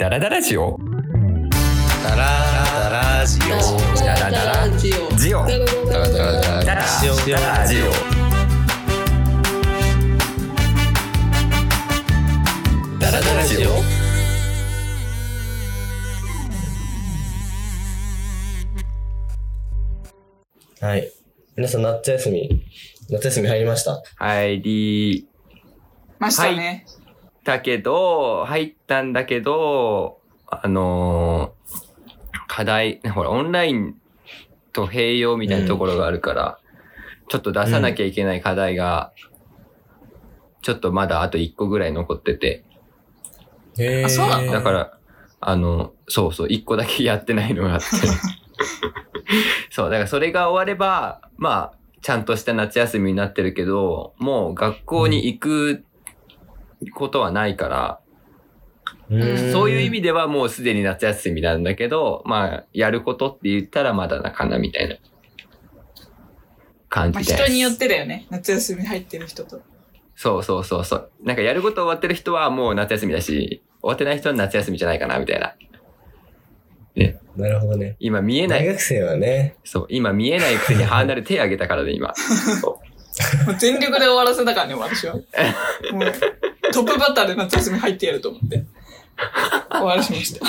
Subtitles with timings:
[0.00, 0.78] ダラダラジオ。
[2.02, 2.24] ダラ
[2.88, 3.44] ダラジオ。
[3.98, 5.10] ダラダラジオ。
[5.14, 5.44] ジオ。
[5.44, 7.14] ダラダラジオ。
[7.28, 7.84] ダラジオ。
[12.98, 13.68] ダラダラジオ。
[20.82, 21.12] はい。
[21.56, 22.64] 皆さん夏休み、
[23.10, 24.02] 夏休み入りました？
[24.16, 25.28] 入り。
[26.18, 26.86] ましたね。
[27.50, 31.90] たけど、入ったんだけど、あのー
[32.46, 33.94] 課題、ほら、オンライン
[34.72, 36.58] と併用みたいなところがあるから、
[37.28, 39.12] ちょっと出さなきゃいけない課題が、
[40.62, 42.64] ちょっとまだあと1個ぐらい残ってて、
[43.78, 44.52] へあそうなの？
[44.52, 44.98] だから、
[45.40, 47.86] あの、そうそう、1個だけやってないのがあって。
[49.70, 55.84] そう、だからそれが終われば、まあ、ちゃんとした夏休みになってるけど、もう学校に行く
[56.94, 58.00] ことはないから、
[59.52, 64.96] そういう意味ではもうすでに夏休みなんだけど、まあ、やることって言ったらまだなかなみたいな
[66.88, 67.36] 感まあ、じで。
[67.36, 68.26] 人によってだよね。
[68.30, 69.60] 夏休み入ってる人と。
[70.14, 71.10] そうそうそうそう。
[71.22, 75.54] なんかやること終わってる人はもう夏休みだし、終わってない人は夏休みじゃないかなみたいな。
[77.36, 77.96] なるほどね。
[78.00, 82.12] 今見えない、大学生はね、そう、今見えないくせにハーナル手挙げたからね、今。
[83.58, 85.14] 全力で終わらせたからね、私は。
[85.92, 86.12] もう、
[86.72, 88.64] トップバッターで夏休み入ってやると思って。
[89.70, 90.46] 終わらしました。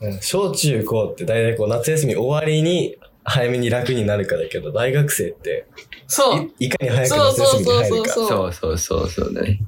[0.00, 5.66] うん小中高って大体こう夏休み終わりに早めに楽になるかだけど、大学生って
[6.06, 6.50] そう。
[6.58, 8.10] いいかに早く夏休みに入るか。
[8.10, 9.60] そうそうそうそうそうだね。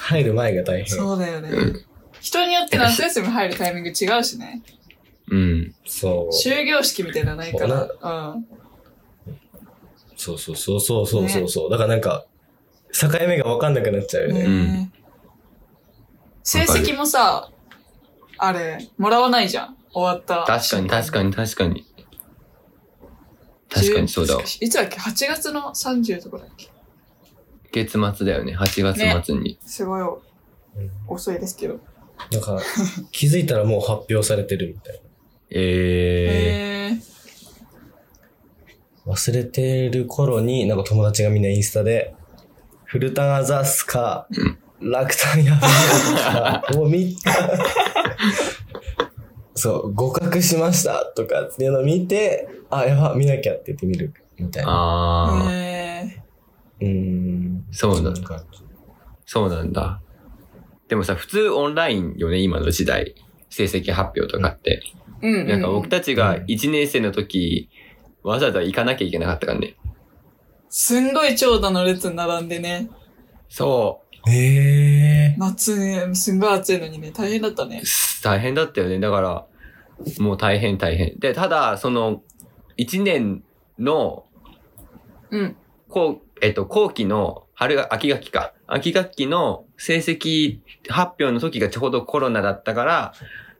[0.00, 0.88] 入る前が大変。
[0.88, 1.84] そうだよねうん。
[2.20, 4.62] 人によって夏休み入るタイミング違うしね。
[5.28, 5.74] うん。
[5.84, 6.34] そう。
[6.34, 8.32] 終業式みたいなのないから。
[8.34, 8.46] うん。
[10.16, 11.70] そうそうそうそうそうそうそう。
[11.70, 12.24] だからなんか、
[12.92, 14.46] 境目が分かんなくなっちゃうよね。
[14.46, 14.92] ね
[16.42, 17.50] 成績もさ、
[18.38, 19.76] あれ、もらわないじゃん。
[19.92, 20.44] 終わった。
[20.46, 21.86] 確かに確かに確かに。
[23.68, 24.42] 確かにそうだわ。
[24.42, 26.68] いつだっけ ?8 月の30とかだっけ？
[27.72, 29.58] 月末だよね、8月末に。
[29.64, 30.10] すごいうん
[31.08, 31.80] 遅いですけど。
[32.30, 32.60] なんか、
[33.10, 35.00] 気づいたらもう発表されてるみたい
[35.50, 37.00] えへえ。
[39.06, 39.12] な。
[39.14, 42.14] 忘れてる頃に、なんか友達がみんなインスタで、
[42.92, 44.28] フルタンアザースか、
[44.78, 45.62] 楽単やべえ
[46.14, 47.32] とか、もうみんな、
[49.54, 54.72] そう、合格しましたとかっていうのを見て、あ、やば、見なきゃって言って見るみたいー、な。
[54.74, 56.22] あー、へ
[56.82, 57.64] うーん。
[57.70, 58.44] そうなんだ。
[59.24, 60.02] そうなんだ。
[60.88, 63.14] でもさ、普通オンラインよね、今の時代。
[63.48, 64.82] 成績発表とかって。
[65.22, 65.48] ーうんうん。
[65.48, 67.70] なんか僕たちが1年生の時、
[68.22, 69.76] わざわざ行かなきゃいけなかったからね。
[70.74, 72.88] すんごい長蛇の列に並んでね。
[73.50, 74.30] そう。
[74.30, 77.82] ええ夏ね、すんごい暑いのにね、大変だったね。
[78.24, 78.98] 大変だったよね。
[78.98, 79.46] だから、
[80.18, 81.18] もう大変大変。
[81.18, 82.22] で、ただ、その、
[82.78, 83.44] 1年
[83.78, 84.24] の、
[85.30, 85.56] うん。
[85.90, 88.54] こう、えっと、後期の、春が、秋学期か。
[88.66, 93.12] 秋学期の成績発表の時がちょうどコロナだったから、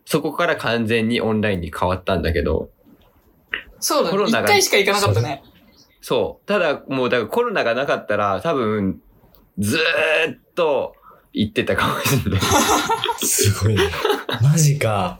[0.06, 2.70] そこから完全にオンラインに変わったんだけど、
[3.80, 4.08] そうだね。
[4.08, 5.42] 一コロナが回しか行かなかったね。
[6.02, 6.46] そう。
[6.46, 9.00] ただ、もう、だからコロナがなかったら、多分、
[9.58, 10.94] ずーっと
[11.32, 12.40] 行ってたかもしれない。
[13.24, 13.82] すごいね。
[14.42, 15.18] マジか。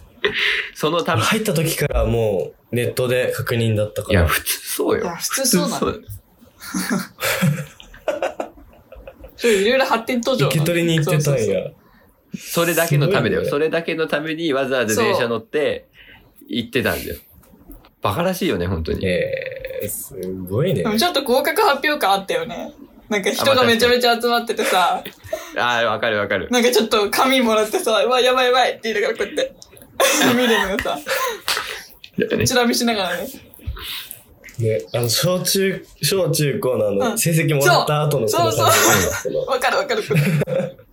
[0.75, 4.26] そのため、入った時からもうネットで確認だったかいや、ら。
[4.26, 5.04] 普通そうよ。
[5.04, 5.93] いや普通そうなの
[9.44, 11.70] いろいろ発展途上受け取りに行ってたんや。
[12.37, 13.43] それだけのためだよ。
[13.43, 15.87] ねそれだけのためにわざわざ電車乗って
[16.49, 17.16] 行ってたんだよ。
[18.00, 19.04] バカらしいよね、本当に。
[19.06, 20.15] えー、す
[20.48, 20.88] ごいねで。
[20.88, 22.72] もちょっと合格発表感あったよね。
[23.09, 25.03] なんか人がめちゃめちゃ集まっててさ、
[25.56, 26.48] ああ、わかるわかる。
[26.50, 29.54] なんかちょっと紙もらってさ、うわ、やばいやばいって言いながらこうやって、
[30.34, 30.98] 見るのがさ、
[32.47, 33.26] チラ見しながらね。
[34.59, 38.78] ね、あの、小中、小中高のあうの、ん成績もらった後のそうこの感じ
[39.31, 40.03] そうわかるわかる。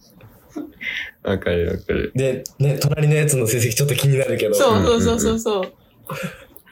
[1.24, 2.12] わかるわかる。
[2.16, 4.56] で、ね、隣のやつの成績ちょっと気になるけど。
[4.56, 5.62] そうそうそうそうそ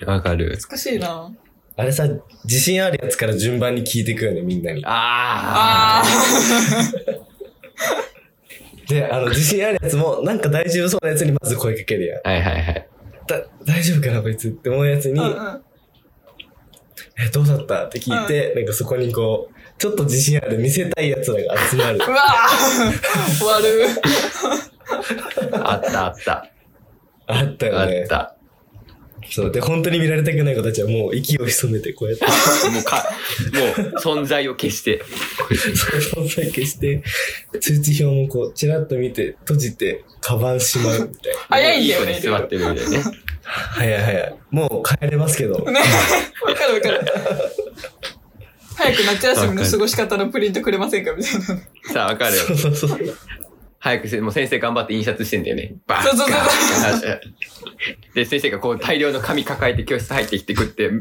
[0.01, 0.05] う。
[0.09, 0.45] わかる。
[0.55, 1.31] 懐かしいな
[1.77, 2.07] あれさ、
[2.43, 4.83] 自信あるやつから順番に聞いてくよね、みんなに。
[4.85, 6.05] ああ
[8.89, 12.21] で、あの、自信あるやつも、なんか大丈夫そうなやつにまず声かけるやん。
[12.25, 12.29] あ。
[12.29, 12.87] はいはいはい。
[13.27, 15.23] だ、大丈夫かな、こいつって思うやつに、あ。
[15.23, 15.61] うんうん。
[17.19, 17.85] え、どうだった？
[17.85, 21.97] って聞いて、なんかそこにこう、ちょっと自信ある見せたいやつらが集まる。
[21.97, 23.87] うわぁ悪
[25.67, 26.49] あったあった。
[27.27, 28.07] あったよあねっ。
[28.07, 28.36] た。
[29.29, 29.51] そう。
[29.51, 32.25] で、本当に見られたくない子たちはもう息を潜めて、こうやって、
[32.71, 33.05] もうか、
[33.53, 35.01] もう存在を消して。
[36.13, 37.03] 存在消して、
[37.59, 41.39] 通知表もこう、チラッと見て、閉じて、カバンしまうみたいな。
[41.49, 43.03] 早いんだよね座ってるみたいなね。
[43.43, 44.35] 早い早い。
[44.51, 45.59] もう帰れますけど。
[45.59, 45.79] ね。
[46.45, 47.01] わかるわかる。
[48.75, 51.93] 早く夏休みの過ごし方のプリントくれませんかみたいな。
[51.93, 52.43] さあ、わかるよ。
[52.43, 53.17] そうそうそう。
[53.87, 55.75] 早くせ、もう先生頑張って印刷してんだよね。
[55.87, 60.91] バそうそうそうーで、先生がこう大量の紙抱えて教室入ってきてくって、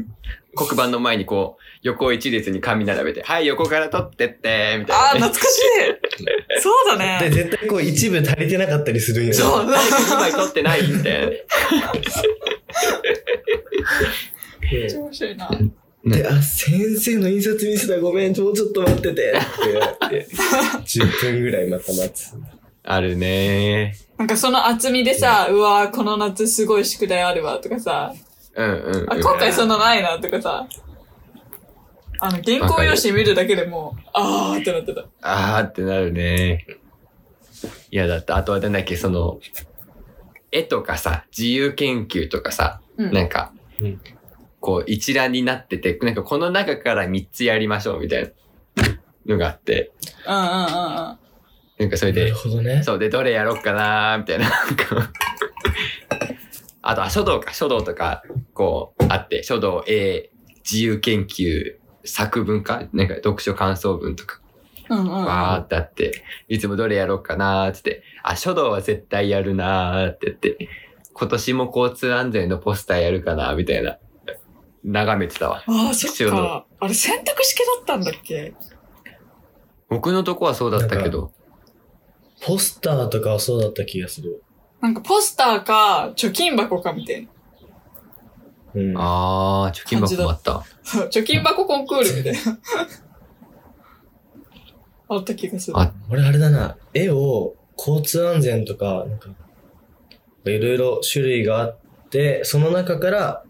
[0.55, 5.33] 黒板の前にこう、横一列に紙並べて、はい、横から取ってって、みたいああ、な、ね。
[5.33, 6.61] 懐かしい。
[6.61, 7.35] そうだで、ね。
[7.35, 9.33] 絶対こう一部足りてなかったりするんよ。
[9.33, 9.65] そう。
[9.65, 11.43] 一枚取ってないみたいなね。
[14.71, 15.49] で超面白いな。
[16.05, 19.25] で、あ、先生の印刷ミスだ、ごめん、もうちょっと待ってて、って
[19.65, 20.27] 言われて、
[20.87, 22.33] 10分ぐらいまた待つ。
[22.89, 28.13] あるねなんかその厚みでさ、うわーこの夏すごい宿題あるわとかさ、
[28.55, 29.13] うんうん、うん。
[29.13, 30.67] あ、今回そんなないなとかさ、
[32.19, 35.05] あの、原稿用紙見るだけでもう、あーってなってた。
[35.21, 36.65] あーってなるね。
[37.91, 39.39] いや、だって、あとはなんだっけ、その、
[40.51, 43.13] 絵とかさ、自由研究とかさ、うん。
[43.13, 44.01] なんか、うん
[44.59, 48.29] こう一覧になってて、なんかこの中から3つやりましょうみたいな
[49.27, 49.91] のがあって、
[50.27, 50.57] うんうんうんう
[51.13, 51.17] ん。
[51.77, 52.81] なんかそれでなる、ほどね。
[52.83, 54.45] そうで、どれやろっかなーみたいな。
[56.81, 60.31] あとは書道か、書道とか、こう、あって、書道、絵、
[60.69, 62.83] 自由研究、作文か？
[62.93, 64.39] なんか読書感想文とか、
[64.89, 65.11] うんうんうん。
[65.25, 70.69] わーってあって、いつもどれやろうかなーってって、あ、書道は絶対やるなーって言って、
[71.13, 73.97] 今年も交通安全のポスターやるかなみたいな、
[74.83, 75.63] 眺めてたわ。
[75.67, 76.65] ああ、そっか。
[76.79, 78.53] あれ選択式だったんだっけ？
[79.89, 81.33] 僕のとこはそうだったけど、
[82.41, 84.43] ポスターとかはそうだった気がする。
[84.81, 87.29] なんかポスターか、貯金箱かみたいな。
[88.75, 88.93] うん。
[88.97, 90.63] あー、貯金箱もあった。
[90.83, 92.59] そう、貯金箱コンクールみたいな。
[95.15, 95.79] あった気がする。
[95.79, 99.29] あ俺あれだな、絵を交通安全とか、なんか、
[100.45, 101.77] いろいろ種類があっ
[102.09, 103.43] て、その中から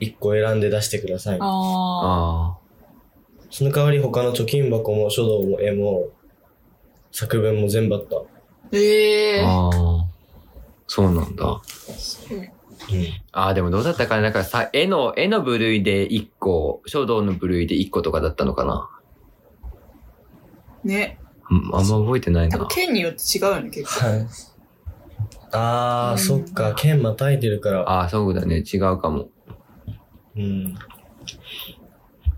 [0.00, 1.38] 一個選んで出してください。
[1.40, 2.58] ああ
[3.50, 6.08] その代わり他の貯金箱も書道も絵も
[7.12, 8.16] 作文も全部あった。
[8.16, 8.78] ー。
[8.78, 9.46] ええー。
[9.46, 10.04] あー。
[10.86, 11.62] そうなんだ。
[13.32, 18.90] あー、でもどうだったかななんかさ、絵の、絵の部類で1個、書道の部類で1個とかだったのかな
[20.84, 21.18] ね。
[21.50, 22.68] うんあんま覚えてないな多分。
[22.68, 24.06] 県によって違うよね、結構。
[24.06, 24.26] はい。
[25.52, 28.02] あー、うんそっか、剣またいてるから。
[28.02, 28.58] あー、そうだね。
[28.58, 29.28] 違うかも。
[30.36, 30.74] うん。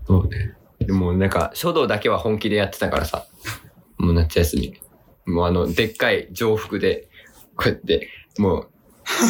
[0.05, 0.53] そうね。
[0.79, 3.25] でもなんか、書道だけは本気でやってたからさ。
[3.97, 4.79] もう夏休み。
[5.25, 7.07] もうあの、でっかい上服で、
[7.55, 8.69] こうやって、もう、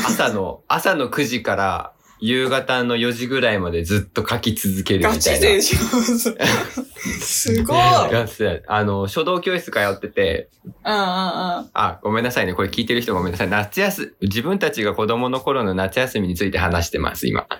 [0.08, 5.16] 朝の、 朝の9時から夕方の4時ぐらいまでずっと書き続けるみたいな。
[5.16, 5.82] ガチ勢じゃん。
[7.22, 7.78] すごい。
[8.68, 10.72] あの、書道教室通ってて、うん。
[10.86, 12.54] あ、ごめんなさいね。
[12.54, 13.50] これ聞いてる人ごめんなさい。
[13.50, 17.48] 夏休み、自分たちが子供の頃の夏休みについて話してます、今。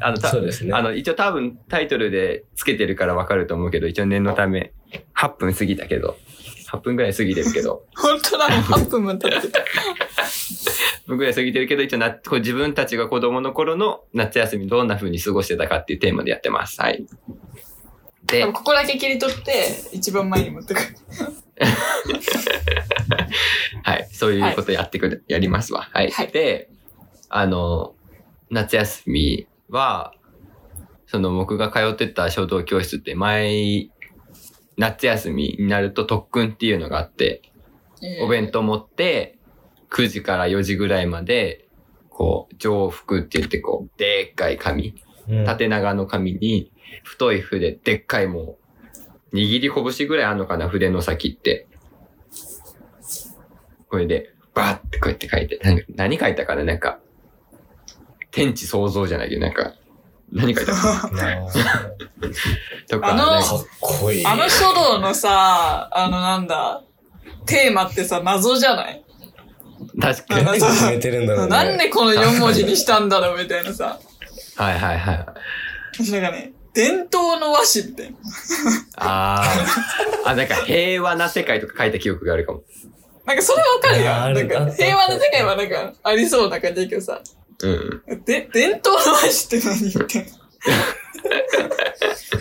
[0.00, 0.72] あの、たそうですね。
[0.74, 4.72] あの、一応多分タイトルでつけてるからわかると思うけど、一応念のため、
[5.14, 6.16] 8分過ぎたけど、
[6.70, 9.60] 8分ぐらい過ぎてるけど、 本当だ、もう8分も経ってた。
[9.60, 9.64] 8
[11.06, 16.80] 分ぐらい過ぎてるけど、一応な、こう自分たちが子供の頃の夏休みどんな風に過ごしてたかっていうテーマでやってます。
[16.80, 17.06] はい。
[18.26, 19.52] でここだけ切り取って、
[19.92, 20.86] 一番前に持ってくる。
[23.84, 24.08] はい。
[24.12, 25.88] そういうことやってくる、やりますわ。
[25.92, 26.10] はい。
[26.10, 26.68] はいで、
[27.28, 27.94] あの、
[28.50, 30.12] 夏休みは、
[31.06, 33.92] その僕が通ってた書道教室って毎
[34.76, 37.42] 夏休みになると特訓っていうのがあって、
[38.22, 39.38] お弁当持って
[39.90, 41.66] 9時から4時ぐらいまで、
[42.10, 44.94] こう、上腹って言ってこう、でっかい紙、
[45.28, 46.70] うん縦長の紙に
[47.02, 48.58] 太い筆、でっかいも
[49.32, 51.66] う、握り拳ぐらいあんのかな、筆の先って。
[53.88, 55.58] これで、バーってこうやって書いて、
[55.94, 57.00] 何書いたかななんか、
[58.30, 59.74] 天地創造じゃないけど、なんか、
[60.32, 61.10] 何書いたか
[62.88, 63.42] とか、あのっ
[63.80, 64.26] こいい。
[64.26, 66.82] あの書道のさ、あのなんだ、
[67.46, 69.04] テーマってさ、謎じゃない？
[70.00, 70.60] 確かに。
[70.60, 71.48] 決めてるんだろうね。
[71.50, 73.98] なんでこの4文字にしたんだろうみたいなさ。
[74.56, 75.16] はいはいはい。
[75.16, 75.26] なん
[76.22, 78.16] かね、伝統の和紙みたいな。
[78.96, 79.42] あ
[80.24, 80.30] あ。
[80.30, 82.62] あ、なんか平和な世界とか書いた記憶があるかも。
[83.26, 84.10] なんかそれわかるよ。
[84.12, 87.20] ああるなんか平和な世界はなんかありそうな感じだけどさ。
[87.62, 88.24] うん。
[88.24, 90.30] で、伝統の和紙って何言ってんの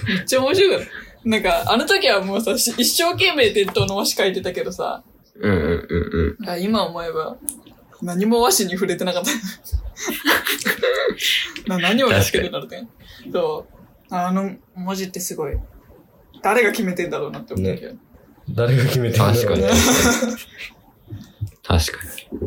[0.07, 0.79] めっちゃ面白いよ。
[1.23, 5.03] なんか、あの時はもうさ、し一生懸命伝統の和紙書いてたけどさ、
[5.35, 6.49] うんうんうんうん。
[6.49, 7.37] あ今思えば、
[8.01, 9.31] 何も和紙に触れてなかった。
[11.67, 12.87] な何をやってるんだろうね。
[13.31, 13.73] そう。
[14.13, 15.57] あの文字ってすごい。
[16.41, 17.95] 誰が決めてんだろうなって思うけど。
[18.49, 19.69] 誰が決めてんだろう確かにね。
[21.63, 21.99] 確か
[22.31, 22.45] に。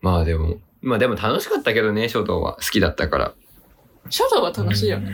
[0.00, 3.34] まあでも、まあでも楽しかったけどね、書道は好きだったから。
[4.10, 5.12] 書道は楽しいよね。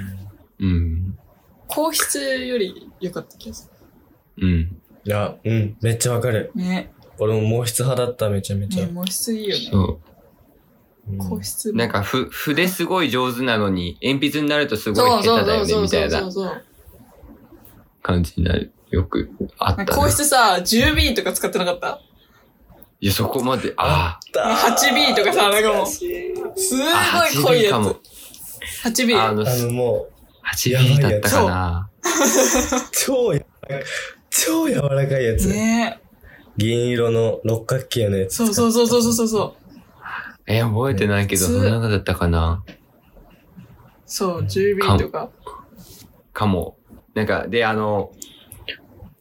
[0.58, 1.18] うん。
[1.68, 3.70] 皇室より良かった気がす
[4.38, 4.80] うん。
[5.04, 6.50] いや、うん、めっちゃわかる。
[6.54, 6.60] る。
[6.62, 6.92] ね。
[7.18, 8.86] 俺も毛筆派だった、めちゃめちゃ。
[8.86, 9.68] ね、毛筆いいよね。
[9.70, 10.00] そ
[11.08, 11.74] うん皇室う。
[11.76, 16.62] なんか、ふ、筆すごい上手なのに、鉛筆になるとすごいそうそう下手だよね、みたいなそうそう。
[18.02, 18.72] 感じになる。
[18.90, 19.76] よくあったな。
[19.76, 22.00] なんか皇室さ、10B とか使ってなかった？
[23.00, 26.04] いや、そこまで、あ ?8B とかさ、なんかもう、す
[26.76, 27.28] ごあ。
[27.28, 27.94] い濃いやかも。
[27.94, 28.88] つ。
[28.88, 29.18] 8B。
[29.18, 30.12] あの、あのもう、
[30.54, 31.90] 8ミリだったかな。
[32.92, 33.40] 超や、
[34.28, 35.48] 超柔らかいやつ。
[35.48, 36.00] ね
[36.56, 38.34] 銀色の六角形のやつ。
[38.34, 39.54] そうそうそうそうそうそう。
[40.46, 42.62] え、覚えてないけど、ねそんなのだったかな？
[44.04, 45.30] そう、10B とか。
[46.34, 46.76] かも。
[47.14, 48.12] なんか、で、あの、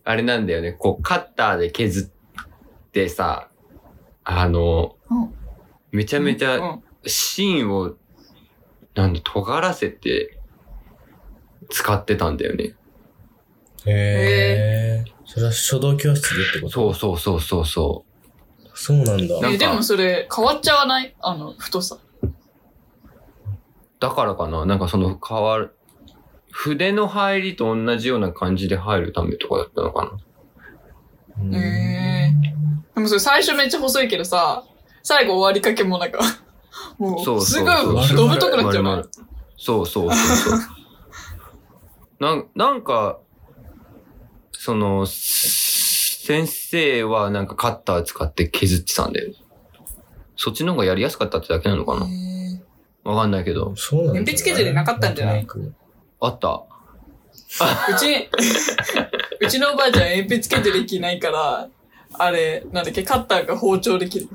[0.03, 3.48] あれなんだよね、こう、カッターで削ってさ、
[4.31, 5.33] あの、うん
[5.91, 7.95] めちゃめちゃうん芯を、
[8.93, 10.39] なんだ、尖らせて、
[11.71, 12.75] 使ってたんだよね。
[13.87, 15.05] へえ。
[15.25, 16.71] それは書道教室でってこと？
[16.71, 18.05] そうそうそうそうそ
[18.75, 19.49] そうなんだ。
[19.49, 21.15] え、でもそれ変わっちゃわない？
[21.21, 21.97] あの、太さ。
[22.21, 22.27] う。
[23.99, 25.75] だからかななんかその変わる、
[26.51, 30.11] 筆の入りと同じような感じで入るためとかだったのかな
[31.41, 31.59] うんへ
[32.05, 32.08] え。
[32.95, 34.63] でもそれ最初めっちゃ細いけどさ、
[35.03, 36.19] 最後終わりかけもなんか、
[36.97, 39.03] もう、そうすそうそうごい、どぶとくなっちゃうな。
[39.57, 40.59] そうそうそうそう。
[42.19, 43.19] なんなんか、
[44.51, 49.33] その、先生はなんかカッター使って削ってたんだよ。
[50.35, 52.05] そっちの方がやりやすかったってだけなのかな
[53.03, 53.73] わかんないけど。
[53.75, 54.19] そうなんだ。
[54.21, 55.43] 鉛筆削りなかったんじゃない？
[55.43, 55.73] んとく
[56.21, 56.63] あった。
[57.91, 58.29] うち、
[59.41, 61.67] うちのおばあちゃん鉛筆削り機ないから、
[62.13, 64.27] あれ、なんだっけ、カッターが包丁できる。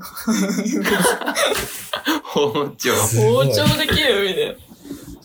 [2.23, 2.93] 包丁。
[2.93, 4.53] 包丁できるみたいな。
[4.53, 4.57] めっ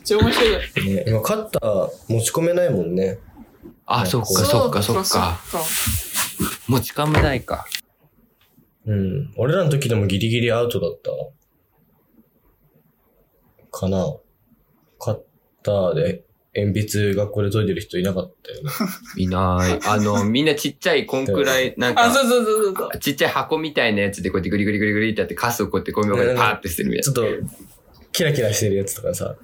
[0.05, 0.95] ちゃ面白い。
[0.95, 3.19] ね、今カッター持ち込めないもんね。
[3.87, 5.05] あ、そっかそっかそっか。
[5.05, 5.39] そっか。
[6.69, 7.67] 持ち込めないか。
[8.87, 9.33] うん。
[9.37, 11.11] 俺らの時でもギリギリアウトだった。
[13.71, 14.17] かな。
[14.99, 15.21] カッ
[15.63, 18.71] ターで鉛筆学校で研いでる人いなかったよね。
[19.17, 19.87] いない。
[19.87, 22.99] あの、みんなちっちゃいこんくらい、 なんあ、かそ、うそうそうそう。
[22.99, 27.13] ちっちゃい箱みたいなやつでこうやってグリグリグリグリってやってカスをこうやってゴミ箱でパーって捨てるやつ。
[27.13, 27.27] ちょっと、
[28.13, 29.37] キラキラしてるやつとかさ、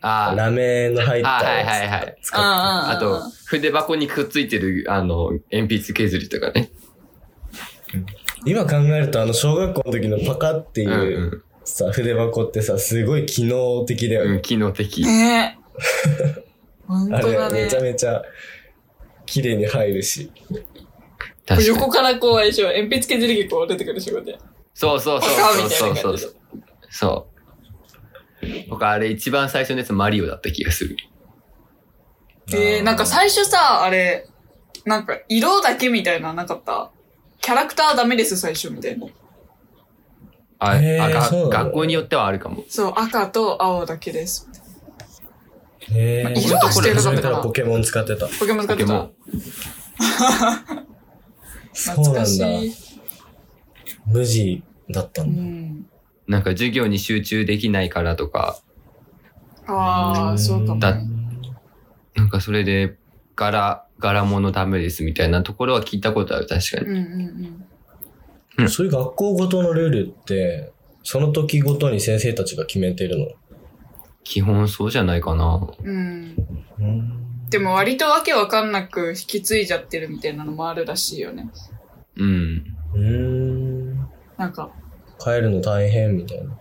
[0.00, 2.44] あーラメの入ったあはいはいやはいつ使って。
[2.46, 6.70] ああと、筆箱にくっついてる、あの、鉛筆削りとかね。
[8.44, 14.28] 今考えるとあの小学校の時のパカってうんいううさ、筆箱ってさ、すごい機能的だよん。
[14.28, 14.40] うん、ね。
[14.42, 15.02] 機能的。
[15.04, 15.57] ねえ。
[16.86, 17.80] 本あ当だねれめちゃ。
[17.80, 18.22] めちゃ
[19.26, 20.32] 綺麗に入るし。
[21.46, 21.66] 確かに。
[21.66, 24.38] 横からこう、あれでしょ、鉛筆削り機こう出てくる仕事で。
[24.74, 26.36] そうそうそうそうそうそう。
[26.90, 27.26] そ
[28.42, 28.46] う。
[28.70, 30.96] 僕あれ一番最初のやつマリオだった気がする。
[32.52, 34.26] えー、なんか最初さ、あれ、
[34.86, 36.90] なんか色だけみたいなのなかった？
[37.40, 39.06] キャラクターダメです、最初みたいな。
[40.60, 42.64] あ、へー学校によってはあるかも。
[42.68, 44.48] そう、赤と青だけです。
[45.92, 46.34] へえ。
[46.36, 48.26] 色はしてなかったからポケモン使ってた。
[48.26, 49.12] ポケモン使ってたポケモン。
[51.72, 52.48] そうなん懐かしだ。
[52.50, 52.72] い。
[54.06, 55.42] 無地だったうんだ。
[55.42, 55.86] ん。
[56.26, 58.60] なんか授業に集中できないからとか、
[59.66, 60.80] ああ、そうかも。
[60.80, 60.98] だ
[62.14, 62.96] なんかそれで
[63.36, 66.86] 柄、柄物ダメですみたいなところは聞いたことある、確かに。
[66.86, 70.72] うんうんそういう学校ごとのルールって、
[71.04, 73.26] その時ごとに先生たちが決めてるの？
[74.24, 75.68] 基本そうじゃないかな。
[75.82, 76.36] うん。
[76.78, 76.84] うん。
[76.84, 77.48] うん。
[77.48, 81.48] でも割とわけわかんなく引き継いじゃってるみたいなのもあるらしいよね。
[82.16, 82.76] うん。
[82.94, 83.96] うーん。
[84.36, 84.70] なんか、
[85.18, 86.58] 帰るの大変みたいな。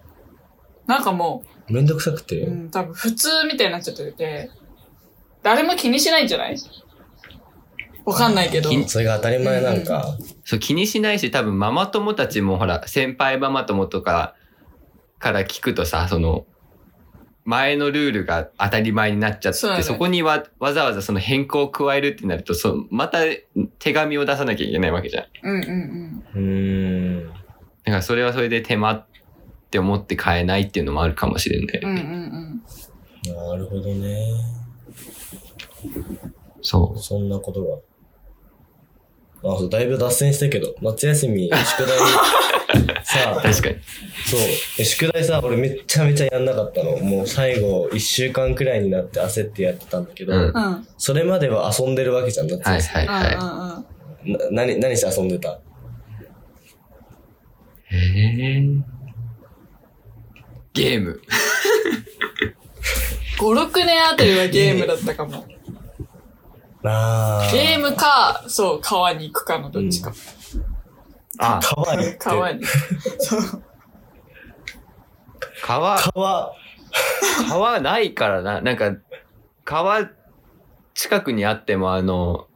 [0.86, 2.42] なんかもめんどくさくう、て。
[2.42, 4.50] うん、多分普通みたいになっちゃってて、
[5.44, 6.58] 誰も気にしないんじゃない？
[8.06, 8.70] わかんないけど。
[8.70, 10.18] 気それが当たり前なんか。
[10.46, 14.36] そう、気にしないし、多分ママ友たちもほら、先輩ママ友とか
[15.20, 16.46] から聞くとさ、その、
[17.48, 23.20] 前のルールが当たり前になっちゃって、そ,、ねこにわわざわざその変更を加えるってなると、そう、また
[23.80, 25.26] 手紙を出さなきゃいけないわけじゃん。
[25.44, 27.30] うんうんうーん。
[27.30, 27.40] だか
[27.86, 29.06] らそれはそれで手間っ
[29.72, 31.80] て思って買えないっていうのもあるかもしれない。
[31.82, 31.90] うん。
[31.90, 32.64] うんうん
[33.34, 34.28] なるほどね。
[36.62, 37.64] そそんなこと
[39.42, 39.54] が。
[39.54, 41.98] あ、そう、だいぶ脱線したけど、夏休み、宿題、
[43.24, 43.76] さあ、確かに。
[44.26, 44.40] そう、
[44.80, 46.98] え宿題さ、俺めっちゃめちゃやんなかったの。
[46.98, 50.56] もう最後、一週間くらいになって焦ってやってたんだけど、うんうん。
[50.56, 53.36] うんそれまでは遊んでるわけじゃん、夏はい休はいはい。
[53.36, 53.86] うんうん。
[54.26, 54.38] み。
[54.38, 55.60] な何、何して遊んでた？
[57.90, 58.64] へえ。
[60.74, 61.22] ゲーム。
[63.40, 65.46] 5、6年あたりはゲームだったかも。
[66.84, 67.54] あー。
[67.54, 70.14] ゲームか、そう、川に行くかのどっちか。
[71.40, 72.18] あ、川に行って。
[72.18, 72.64] 川に。
[75.64, 76.54] 川、川、
[77.50, 78.62] 川ないからな。
[78.62, 78.96] なんか、
[79.64, 80.10] 川
[80.94, 82.48] 近くにあっても、あの、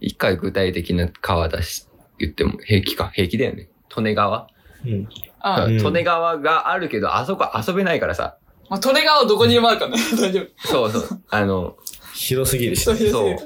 [0.00, 3.10] 一回具体的な川だし、言っても平気か。
[3.14, 3.68] 平気だよね。
[3.96, 4.48] 利根川
[4.84, 5.08] うん。
[5.40, 8.38] あ、うん利根川があるけど、あそこ遊べないからさ。
[8.68, 9.98] まあ、利根川どこにでもあるからね。
[10.18, 10.68] 大丈夫。
[10.68, 11.22] そうそう。
[11.30, 11.76] あの、
[12.14, 13.36] 広すぎるしそう、いうそう。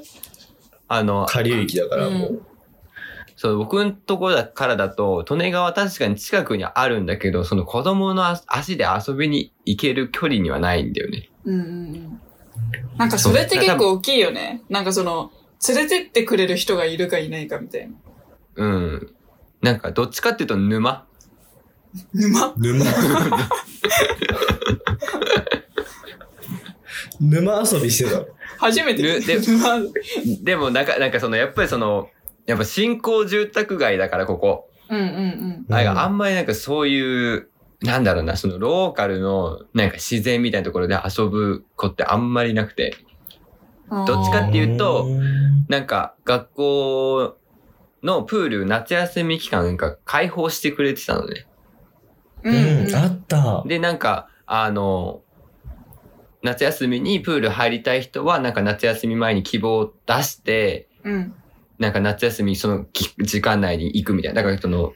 [0.88, 2.43] あの、下流域だから、もう。
[3.40, 11.30] そう、僕んとこだからだと、利根川確かに近くにあるんだけど、その子供の足足で遊びに行ける距離にはないんだよね。
[11.47, 12.20] うんうんうん。
[12.99, 14.61] なんかそれって結構大きいよね。
[14.68, 15.32] なんかその、
[15.66, 17.94] 連れてってくれる人がいるかいないかみたいな。
[18.56, 19.14] うん。
[19.62, 21.06] なんか、どっちかっていうと沼
[22.12, 22.52] 沼？
[22.59, 22.85] 沼。
[27.20, 28.26] 沼遊びしてたの。
[28.59, 29.78] 初めてぬで沼
[30.42, 32.11] でも、なんか、なんかその、やっぱりその、
[32.47, 34.68] やっぱ新興住宅街だから、ここ。
[34.88, 35.64] うんうんうん。
[35.68, 37.50] なんかあんまりなんかそういう、
[37.82, 42.97] なんだろうな、そのローカルのなんか自然みたいなところで遊ぶ子ってあんまりなくて。
[44.06, 47.37] どっちかっていうとんなんか学校
[48.04, 51.47] のプール夏休み期間なんか開放してくれてたのね。
[52.42, 52.50] う
[52.90, 52.94] ん。
[52.94, 53.62] あった。
[53.66, 55.23] で、なんか、あの、
[56.42, 61.35] 夏休みにプール入りたい人はなんか夏休み前に希望を出して、うん。
[61.81, 64.43] なんか夏休みそのき時間内に行くみたいな。
[64.43, 64.93] だからその、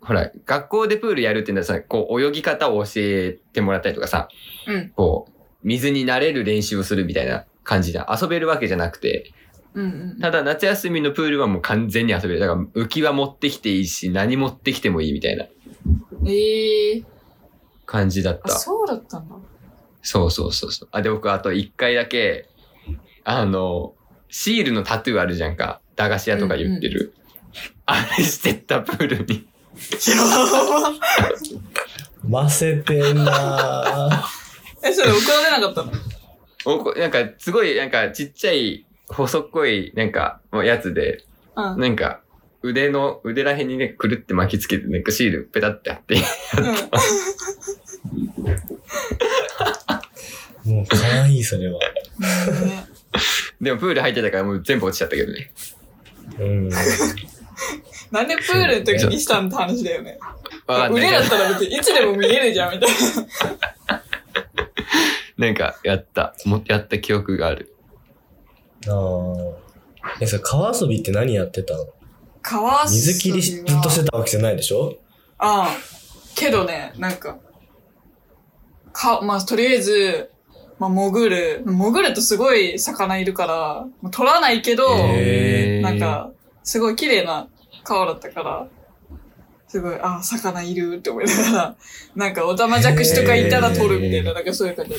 [0.00, 4.28] ほら、学校でプールやるっていうのはさ、こう泳ぎ方を教えてもらったりとかさ、
[4.66, 4.90] うん。
[4.90, 5.32] こう、
[5.62, 9.32] 水に慣れる練習をするみたいな感じで遊べるわけじゃなくて、
[9.74, 10.20] うんうん。
[10.20, 12.40] ただ夏休みのプールはもう完全に遊べる。
[12.40, 15.46] だから浮き輪持ってきていいし、何持ってきてもいいみたいな
[16.26, 17.04] ええ
[17.86, 18.54] 感じだっあ、た。
[18.56, 19.36] そうだったんだ。
[20.02, 20.88] そうそうそうそう。
[20.90, 22.48] あ、で、僕あと一回だけ、
[23.24, 23.94] あの、
[24.28, 25.80] シールのタトゥーあるじゃんか。
[25.96, 27.14] 駄菓子屋とか言ってる。
[27.86, 29.46] あれしてったプールに。
[32.28, 34.24] ませてんなぁ。
[34.88, 35.92] え、それ送られなかったの？
[36.64, 41.24] おこなんか、すごい、なんか、ちっちゃい、細っこい、なんか、もうやつで、
[41.56, 41.72] うん。
[41.74, 41.80] うん。
[41.80, 42.20] なんか、
[42.62, 46.16] 腕の、腕らへんにね、くるって巻きつけて、なんかシールペタって貼って。
[50.64, 51.78] もう可愛い、それは。
[51.78, 51.86] ね
[53.60, 55.50] でもプール入ってたからもう全部落ちちゃったけどね。
[56.38, 56.68] うん。
[58.10, 60.18] なんでプールの時にしたんって話だよね。
[60.66, 64.02] わかんない腕だったら別にいつでも見えるじゃん、みたいな。
[65.36, 66.34] なんか、やった。
[66.44, 67.74] もやった記憶がある。
[68.88, 70.14] ああ。
[70.20, 71.86] え、それ川遊びって何やってたの？
[72.42, 74.96] 川遊びは水切りしずっとしてたわけじゃないでしょ？
[75.38, 75.76] ああ。
[76.34, 77.38] けどね、なんか、
[78.92, 80.30] か、まあ、とりあえず、
[80.78, 81.62] まあ、潜る。
[81.66, 84.88] 潜るとすごい魚いるから、まあ取らないけど、
[85.82, 86.30] なん、か、
[86.62, 87.48] すごい綺麗な
[87.84, 88.68] 川だったから、
[89.66, 91.76] すごい、あ、魚いるって思いながら、
[92.16, 94.94] なんか、オタマジャクシとかいたら取るみたいな、なんかそういう感じ。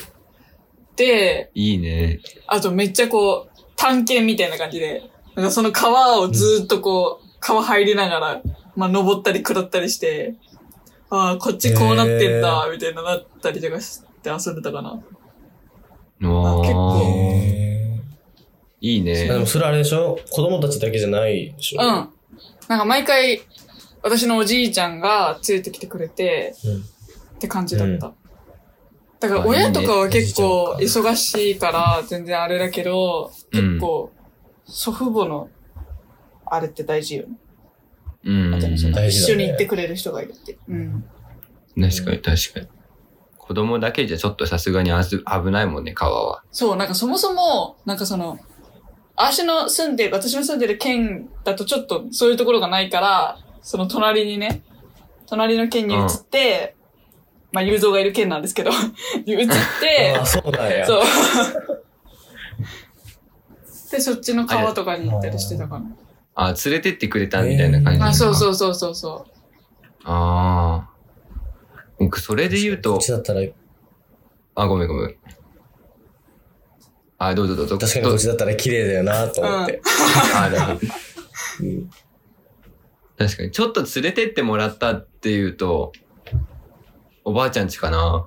[0.95, 2.19] で、いいね。
[2.45, 5.03] あとめっちゃこう、探検みたいな感じで、
[5.35, 8.41] なんかその川をずーっとこう、川入りながら、
[8.75, 10.35] まあ登ったり下ったりして、
[11.09, 14.99] ああ、こっちこうなってんだ、みたいななったりとかして遊んでたかな。
[16.21, 18.01] お結構へ
[18.81, 19.45] いいーでもね。
[19.45, 20.17] それあれでしょ？
[20.29, 21.81] 子供たちだけじゃないでしょ？
[21.81, 21.87] うん。
[22.67, 23.41] なんか毎回、
[24.01, 26.77] 私のおじいちゃんが連れてきてくれて、うん。
[26.77, 26.81] っ
[27.39, 28.07] て感じだった。
[28.07, 28.15] う
[29.19, 34.11] だから親とかは結構忙しいから全然あれだけど、うん結構
[34.65, 35.49] 祖父母の
[36.45, 37.33] あれって大事よね。
[38.23, 38.53] うん。
[38.53, 40.57] あとねその大事だね一緒に行ってくれる人がいるって。
[40.67, 41.03] うん。
[41.81, 42.67] 確かに確かに。
[43.49, 46.43] 子供だけじゃちょっとさすがにあず危ないもんね、川は。
[46.51, 48.37] そう、なんかそもそも、なんかその、
[49.15, 54.61] 私の住んでる、私の住んでる県だとちょっとそういうところがないから、その隣にね、
[55.25, 56.75] 隣の県に移って、
[57.51, 58.69] まあ、雄三がいる県なんですけど、
[59.25, 60.85] 移って あ、あ、そうなんや。
[60.85, 61.01] そう。
[63.89, 65.87] で、そっちの川とかに行ったりしてたかな。
[66.35, 68.03] あ、連れてってくれたみたいな感じ。
[68.03, 68.35] あ、そうう。
[68.35, 69.25] そうそうそうそ
[70.03, 70.98] ああ。
[71.99, 73.41] 僕、それで言うことっ、ちだったら、
[74.55, 75.15] あ、ごめんごめん。
[77.17, 77.77] あ、どうぞどうぞ。
[77.77, 79.81] 確かにこっちだったら綺麗だよなと思って。
[80.35, 80.79] あ、なるほど。
[81.61, 81.89] うん
[83.17, 83.51] 確かに。
[83.51, 85.91] ちょっと連れてってもらったっていうと、
[87.25, 88.25] おばあちゃんちかな。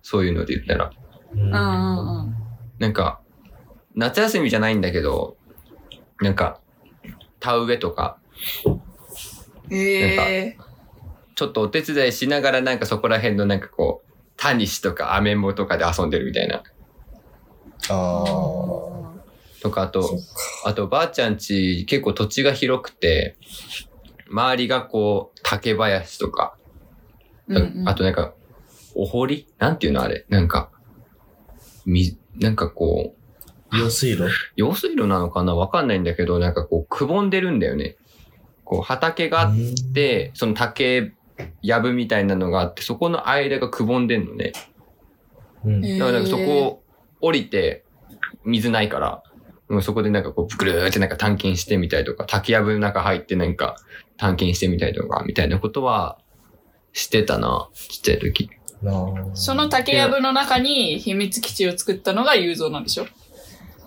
[0.00, 0.90] そういうので言ったら。
[1.34, 2.34] うんうんうんうん。
[2.78, 3.20] なんか、
[3.94, 5.36] 夏休みじゃないんだけど、
[6.22, 6.58] なんか、
[7.38, 8.18] 田植えとか、
[9.70, 10.58] ええ
[11.34, 16.56] ちょっとお手伝いしながらなんかそこら辺のなんかこう、タニシとかアメンボとかで遊んでるみたいな。
[16.56, 16.62] あ
[17.88, 18.24] あ。
[19.62, 20.18] とか、あと
[20.64, 23.36] あとばあちゃんち結構土地が広くて、
[24.30, 26.56] 周りがこう、竹林とか、
[27.48, 27.88] うんうん。
[27.88, 28.34] あとなんか、
[28.94, 29.46] お堀？
[29.58, 30.24] なんていうのあれ？
[30.28, 30.70] なんか、
[31.84, 33.14] み、なんかこ
[33.72, 34.28] う、用水路？
[34.56, 35.54] 用水路なのかな？
[35.54, 37.96] わかんないんだけど、なんかこう、くぼんでるんだよね。
[38.64, 39.92] こう、畑があっうん。
[39.92, 41.12] て、その竹、
[41.62, 44.52] やぶみたいなのがあって、そこの間がくぼんでんのね。
[45.64, 46.82] うんえーだからなんかそこを
[47.20, 47.84] 降りて、
[48.44, 49.22] 水ないから、
[49.68, 53.76] もうそこでなんかこう、ぐるーってなんか探検してみたりとか、竹やぶの中入ってなんか
[54.18, 56.18] 探検してみたりとか、みたいなことは、
[56.92, 58.50] してたな、ちっちゃい時。
[59.32, 63.06] その竹やぶの中に秘密基地を作ったのが雄三なんでしょ？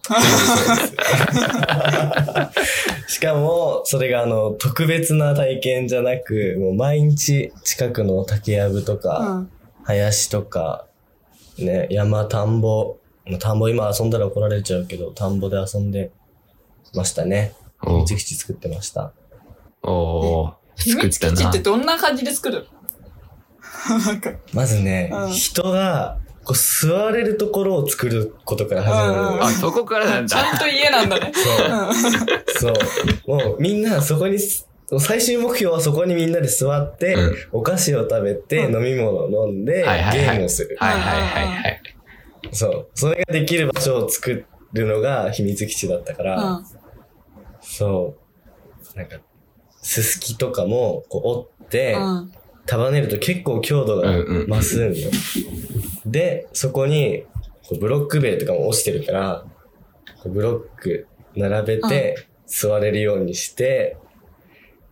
[3.07, 9.51] しかも、それがあの、特別な体験じゃなく、もう毎日近くの竹やぶとか、うん。
[9.83, 10.85] 林とか、
[11.57, 16.11] ね、山、田んぼ、まあ田んぼ今遊んだら怒られちゃうけど、田んぼで遊んで
[16.93, 17.53] ましたね。
[17.83, 19.13] 秘お密基地作ってました。
[19.83, 21.59] おー秘密基地って。
[21.59, 22.67] どんな感じで作る
[24.53, 26.17] まずね、うん人が、
[26.47, 30.29] こう座れるところを作ることから始まるあ、そこからなんだ。
[30.29, 31.33] ちゃんと家なんだね。
[32.55, 32.73] そう。
[32.73, 32.73] そ
[33.27, 33.29] う。
[33.29, 34.65] もうみんなそこにす、
[34.97, 40.77] 最終目標はそこにみんなで座って、うんお菓子を食べて、うん飲み物を飲んで、はいはいはいゲームをする。
[40.79, 41.81] はいはいはいはい。
[42.53, 42.87] そう。
[42.95, 46.65] それができる場所を作るのが秘密基地だったから、うん。
[47.59, 48.15] そ
[48.95, 48.97] う。
[48.97, 49.17] なんか、
[49.81, 52.31] すすきとかも、こう折って、うん。
[52.67, 55.09] 束ねると結構強度がうんうん増すんよ。
[56.05, 57.23] で、そこに、
[57.79, 59.45] ブロック塀とかも落ちてるから、
[60.25, 63.97] ブロック並べて、座れるようにして、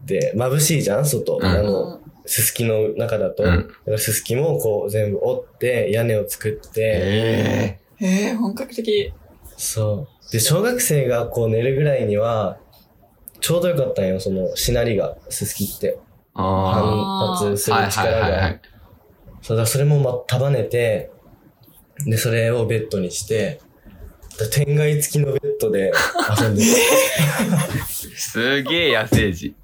[0.04, 1.06] で、眩しいじゃん？
[1.06, 1.38] 外。
[1.38, 3.44] うんあの、すすきの中だと。
[3.44, 9.14] うんだからすすきもこう全部折って、屋根を作って、えええ本格的。
[9.58, 10.32] そう。
[10.32, 12.58] で、小学生がこう寝るぐらいには、
[13.40, 15.98] ちょうどよかったんよ、その、しなりが、すすきって。
[16.36, 18.62] 反発する力がはいはいはい。。
[19.42, 21.12] そうだ、それもま、束ねて、
[22.06, 23.62] で、それをベッドにして、
[24.38, 25.94] だ天外付きのベッドで
[26.42, 27.86] 遊んでた。
[28.18, 29.56] すげえ野生児。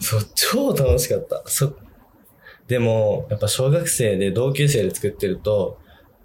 [0.00, 1.42] そう、超楽しかった。
[1.46, 1.76] そ、
[2.66, 5.78] でも、やっぱ小学生で同級生で作ってると、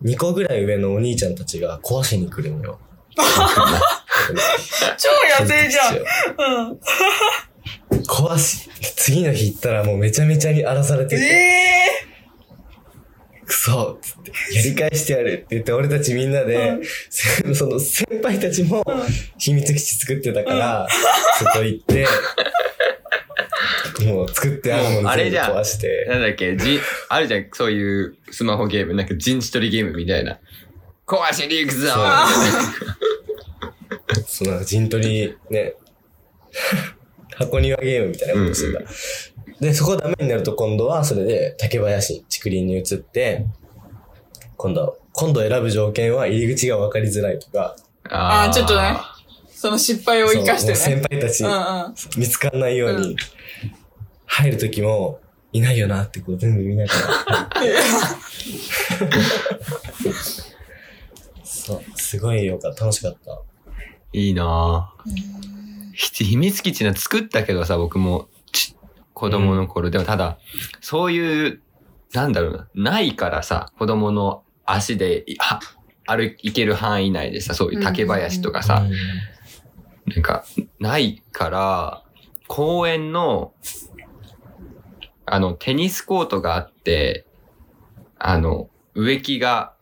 [0.03, 2.79] 2個ぐらい上のお兄ちゃんたちが壊しに来るのよ。
[3.17, 5.95] 超野生じゃん。
[5.97, 6.79] うん。
[8.07, 12.07] 壊し、次の日行ったらもうめちゃめちゃに荒らされてえて、え
[13.45, 18.83] くそっつって、やり返してやるって言って、俺たちみんなで、せその先輩たちも
[19.37, 20.87] 秘密基地作ってたから、
[21.39, 22.05] そこ行って、
[24.05, 25.55] もう作ってあるもの全部あれじゃん。
[25.55, 30.39] 壊して、なんだっけ、じ、あるじゃん、そういうスマホゲーム、なんか陣地取りゲームみたいな。
[31.05, 31.93] 壊しに行くぞ
[34.25, 35.73] その陣取りね、
[37.37, 38.83] 箱庭ゲームみたいなことしてた。
[39.61, 43.45] で、そこダメになると今度はそれで竹林、竹林に移って、
[44.55, 47.75] 今度は、今度選ぶ条件は入り口が分かりづらいとか、
[48.09, 48.97] あーちょっとね
[49.49, 50.75] その失敗を生かしてね。
[50.75, 51.93] 先輩たちうんうん。
[52.17, 53.15] 見つかんないように、うん
[54.29, 55.19] 入るときも、
[55.53, 57.49] いないよなってこう全部見ながら。
[61.43, 62.83] そう、すごいよかった。
[62.83, 63.41] 楽しかった。
[64.13, 65.56] いいなぁ。
[65.97, 68.75] ひ秘密基地な作ったけどさ、僕も、ち
[69.15, 69.89] 子供の頃。
[69.89, 70.37] でもただ、
[70.79, 71.61] そういう、
[72.13, 75.59] なんだろうな、ないからさ、子供の足で、いは
[76.05, 78.85] 歩いける範囲内でさ、そういう竹林とかさ、
[80.05, 80.45] なんか、
[80.79, 82.03] ないから、
[82.47, 83.53] 公園の、
[85.25, 87.25] あの、テニスコートがあって、
[88.19, 89.73] あの、植木が、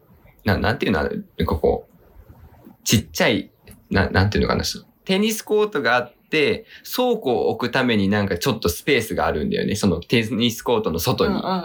[0.45, 3.51] ななんていうのあれなんかこう、ちっちゃい、
[3.89, 4.63] ななんていうのかな、
[5.05, 9.75] テニスコートがあって、倉庫を置くためになんかちょっとスペースがあるんだよね。
[9.75, 11.33] そのテニスコートの外に。
[11.33, 11.63] うんうんうん。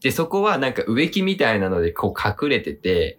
[0.00, 3.18] で、そこはなんか植木みたいなのでこう隠れてて、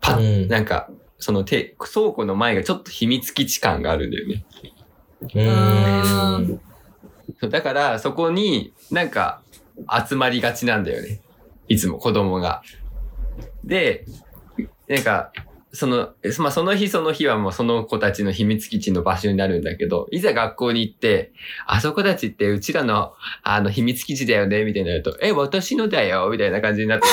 [0.00, 4.44] パッ、うんなんか、そのて倉庫の前がちょっと秘密基地感があるんだよね。
[5.22, 6.60] うーん。
[7.40, 9.40] そうだから、そこになんか
[10.08, 11.20] 集まりがちなんだよね。
[11.68, 12.62] いつも子供が。
[13.64, 14.04] で、
[14.88, 15.32] なんか、
[15.74, 21.32] その、まあ、その日その日はもうその子たちの秘密基地の場所になるんだけど、いざ学校に行って、
[21.66, 27.08] あそこたちってうちらの、あの、秘密基地だよね、みたいになると、え、私のだよ、みたいな感じになって、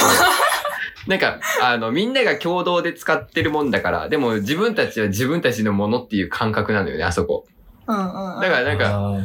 [1.09, 7.47] なんか、あの、みんなが共同で使ってるもんだから、でも自分たちは自分たちのものっていう感覚なのよね、あそこ。
[7.87, 8.41] うんうんうん。
[8.41, 9.17] だからなんか、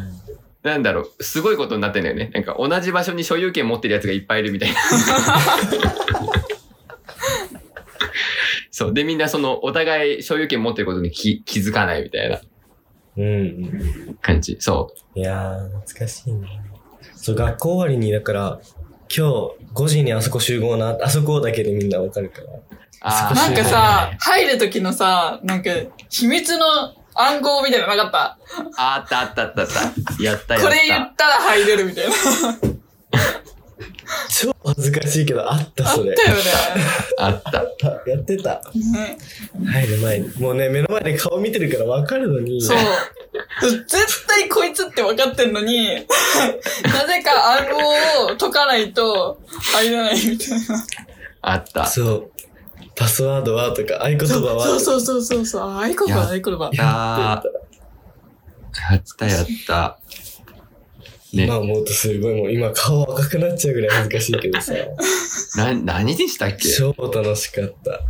[0.62, 2.30] なんだろう、すごいことになってんだよね。
[2.32, 4.76] なんか同じ場所に所有権持ってるやつがいっぱいいるみたいな。
[8.78, 8.92] そう。
[8.92, 12.40] で、みんなその、お互い所有権持ってることに気気づかないみたいな
[13.16, 13.30] うんう
[14.10, 14.18] ん。
[14.20, 14.58] 感じ。
[14.60, 16.46] そいやー、懐かしいね。
[17.14, 18.60] そう、学校終わりに、だから、
[19.08, 19.22] 今日
[19.72, 22.44] 5時にあそこ集合な、あそこだけでみんなわかるから。
[22.52, 22.60] う。
[23.00, 25.70] あなんかあ、さ、入る時のさ、なんか、
[26.10, 26.66] 秘密の
[27.14, 28.36] 暗号みたいなのなかっ
[28.76, 28.76] た？
[28.76, 30.22] あったあったあったあった。
[30.22, 30.68] やったやった。
[30.68, 32.12] これ言ったら入れるみたいな。
[34.28, 36.14] 超恥ずかしいけど、あった、あっそれ。
[36.14, 36.36] たよ
[37.18, 37.60] あった。
[37.60, 37.64] あ
[38.08, 38.62] やってた。
[38.74, 39.18] ね。
[39.58, 40.28] ね入る前に。
[40.38, 42.60] もうね、目の前で顔見てるからわかるのに。
[42.62, 42.78] そう。
[43.60, 45.94] 絶対こいつって分かってんのに、
[46.84, 49.38] なぜか暗号を解かないと
[49.72, 50.86] 入れないみたいな。
[51.42, 51.86] あった。
[51.86, 52.30] そう。
[52.94, 55.62] パスワードはとか、合言葉はそうそうそうそうそう。
[55.62, 56.70] あ、合言葉、合言葉。
[56.72, 57.42] や
[58.90, 59.98] やったやった。
[61.32, 64.72] ね今思うとすごいもう今顔赤くなっちゃうぐらい恥ずかしいけどさ。
[65.56, 66.68] な、何でしたっけ？
[66.68, 68.00] 超楽しかった。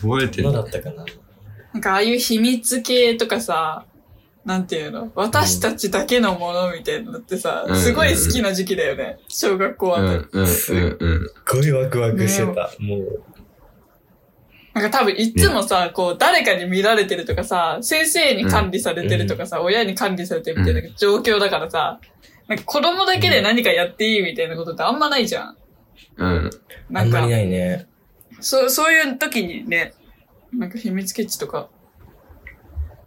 [0.00, 1.04] 覚えてるだったかな
[1.72, 3.84] なんかああいう秘密系とかさ、
[4.44, 5.10] なんていうの？
[5.14, 9.18] 私たちだけのものみたいなのってさ、うんすごい好きな時期だよね。
[9.28, 10.24] 小学校あたり。
[10.32, 10.48] うん、うん、うん、うん。
[10.48, 10.76] すっ
[11.50, 12.70] ごいワクワクしてた。
[12.78, 13.22] もう。
[14.76, 21.98] なんか多分いつもさ、こう誰かに見られてるとかさ、先生に管理されてるとかさ、親に管理されてるみたいな状況だからさ、
[22.46, 25.56] なんか子供だけで何かやっていいみたいなことってあんまないじゃん。
[26.18, 26.50] うん。
[26.90, 27.86] なんかあんまり、ないね。
[28.40, 29.94] そう、そういう時にね、
[30.52, 31.70] なんか秘密基地とか、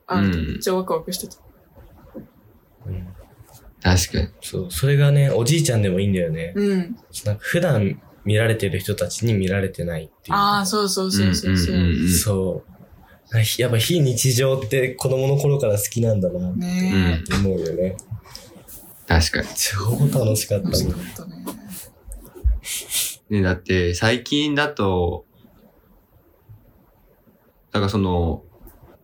[0.08, 1.36] あめっちゃワクワクしてた。
[2.88, 3.08] うん
[3.82, 4.28] 確かに。
[4.42, 6.52] そう、それがね、おじいちゃんでもいいんだよね。
[6.56, 6.98] うん。
[7.26, 10.38] なんか普段見られてる人たちに見られてないっていう。
[10.38, 11.76] ああ、そうそうそうそうそう。
[11.76, 12.72] んんんんそう。
[13.36, 17.98] あやっぱ非日常って子供の頃から好きなんだなってね思うよね。
[19.08, 19.48] 確かに。
[19.56, 20.64] 超楽しかっえ。
[20.64, 21.46] 楽したもんかったね。
[23.32, 25.26] ね、だって最近だと、
[27.72, 28.44] だからその、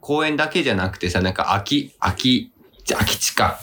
[0.01, 2.54] 公園だけじゃなくてさ、なんか空き、空き、じゃ
[2.93, 3.59] 空き地か。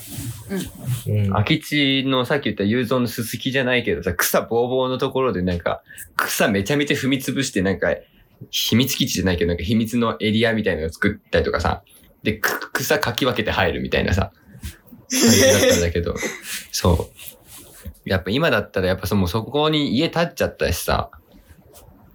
[1.07, 1.31] うん。
[1.31, 5.83] 空き地のさっき言った雄三のすすきじゃないけどさ、草ぼうぼうのところでなんか、
[6.17, 7.95] 草めちゃめちゃ踏み潰してなんか、
[8.51, 11.83] 秘密基地じゃないけどなんか秘密のエリアみたいなのを作ったりとかさ、
[12.23, 14.33] で、く草かき分けて入るみたいなさ、
[15.11, 16.15] 感じだったんだけど、
[16.73, 18.09] そう。
[18.09, 21.11] やっぱ今だったらやっぱそのそこに家建っちゃったしさ、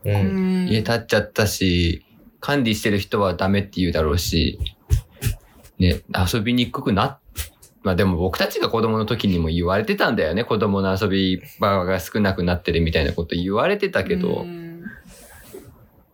[0.03, 0.11] う。
[0.11, 0.67] うんん。
[0.69, 2.05] 家建っちゃったし、
[2.39, 4.59] 管理してる人はダメって言うだろうし、
[5.79, 6.01] ね、
[6.33, 7.19] 遊びにくくな、
[7.83, 10.43] まあでも僕たちが子供の時にも言われてたんだよね。
[10.43, 14.67] 子供の遊び場が少なくなってるみたいなこと言われてたけど、うん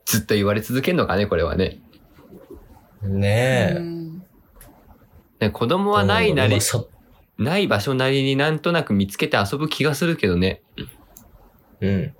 [0.06, 1.80] ずっと言われ続けるのかね、これはね。
[3.02, 3.76] ねえ。
[3.78, 4.24] うん
[5.40, 6.60] ね子供はないなり
[7.38, 10.62] ない場所なりになんとなく見つけて遊ぶ気がするけどね。
[11.82, 12.16] うん。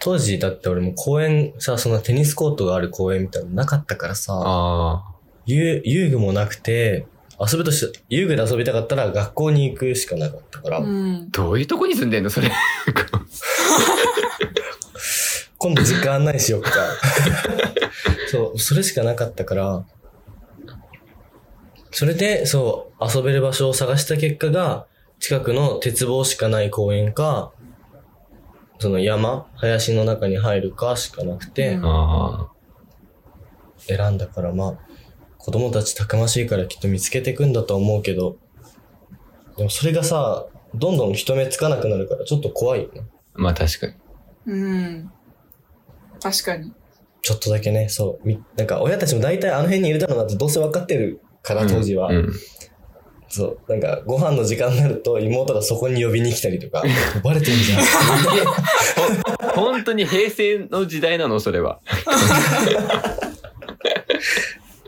[0.00, 5.17] 当時、だって俺も公園、さ、そんなテニスコートがある公園みたいなのなかったからさ、ああ。
[5.48, 7.06] 遊遊具もなくて、
[7.40, 11.30] 遊ぶとして、遊具で遊びたかったら学校に行くしかなかったから、うん。
[11.30, 12.30] どういうとこに住んでんの？
[12.30, 12.50] それ。
[15.56, 16.70] 今度実家案内しよっか。
[18.30, 19.84] そう、それしかなかったから、
[21.92, 24.86] それで、そう、遊べる場所を探した結果が、
[25.18, 27.52] 近くの鉄棒しかない公園か、
[28.78, 32.48] その山、林の中に入るかしかなくて、うんあ
[33.78, 34.87] 選んだから、まあ、
[35.48, 38.36] 子供たちたくましいからきっと見つけていくんだとは思うけど、
[39.56, 43.00] でもそれがさ、どんどん人目つかなくなるからちょっと怖いよね。
[43.32, 43.40] あ。
[43.40, 43.94] まあ確かに。
[44.44, 45.10] うん。
[46.20, 46.74] 確かに。
[47.22, 48.28] ちょっとだけね、そう。
[48.28, 52.10] みなんか親たちも大体あの辺にいるだろうなってどうせ分かってるから、当時は。
[52.10, 52.32] うんうん
[53.30, 53.70] そう。
[53.70, 56.82] なんかご飯の時間になると妹がそこに呼びに来たりとか、
[57.24, 57.78] バレてんじゃん。
[59.56, 61.40] 本当に平成の時代なの？
[61.40, 61.80] それは。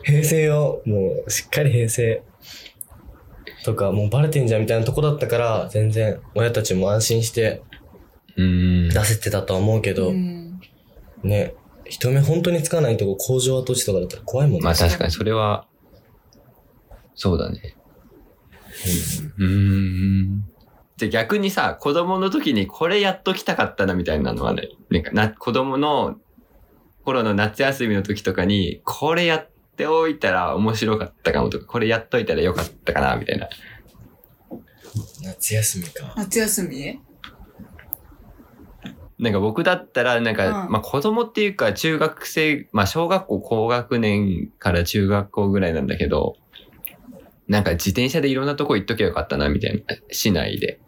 [0.03, 2.23] 平成を、もうしっかり平成。
[3.63, 7.61] とか、もうバレてんじゃんみたいなとこだったから、全然親たちも安心して
[8.37, 8.89] うん。
[8.89, 10.59] 出せてたとは思うけど、うん。
[11.23, 11.53] ね、
[11.85, 14.63] 人目本当につかないとこ工場跡地とかだったら怖いもんね。
[14.63, 15.67] まあ確かにそれは、
[17.15, 17.75] そうだね。
[19.37, 20.45] うーん。
[20.97, 26.15] じゃあ逆にさ、子供の時にこれやっときたかったなみたいなのはね、なんかな、子供の
[27.03, 29.50] 頃の夏休みの時とかに、これやっ
[29.81, 33.49] ておいたら面白かったかもとか、これやっといたらよかったかな、みたいな。
[35.23, 36.13] 夏休みか。
[36.15, 37.01] 夏休み？
[39.17, 46.35] なんか僕だったら、なんか、うんまあ子供っていうか中学生、まあ小学校高学年から中学校ぐらいなんだけど、
[47.47, 49.95] なんか自転車でいろんなとこ行っときゃよかったな、みたいな。
[50.11, 50.79] 市内で。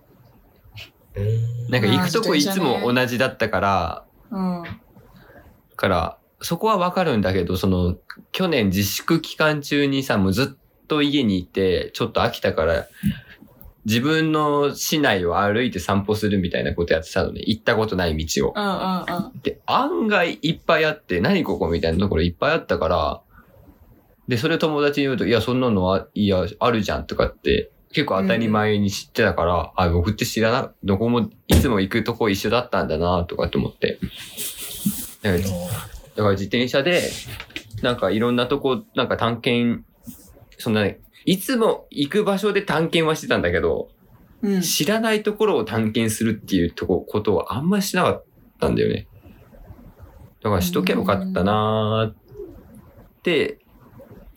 [1.70, 4.64] なんか行くとこいつも同じだったから、うん。
[5.76, 7.96] から、そこはわかるんだけど、その、
[8.32, 12.88] 去年自粛期間中にさ、もうずっと家にいて、ちょっと飽きたから、
[13.86, 17.42] 自分の市内を歩いて散歩するみたいなことやってたのね。
[17.46, 18.54] 行ったことない道を。
[18.56, 19.42] うんうんうん。
[19.42, 23.22] で、案外いっぱいあって、何ここみたいなところいっぱいあったから、
[24.28, 34.00] で、それ友達に言うと、いや、そんなのは、いや、あるじゃんとかって、結構当たり前に知ってたから、あ、僕って知らな、どこも、いつも行くとこ一緒だったんだな、とかって思って。
[35.22, 37.10] だから、だから自転車で、
[37.82, 39.84] なんかいろんなとこ、なんか探検、
[40.58, 43.90] そんなね、いつも行く場所で探検はしてたんだけど、
[44.42, 44.62] うん。
[44.62, 48.26] 知らないところを探検するっていうとこ、ことをあんまりしなかっ
[48.60, 49.08] たんだよね。
[50.44, 53.60] だからしとけばよかったなーって、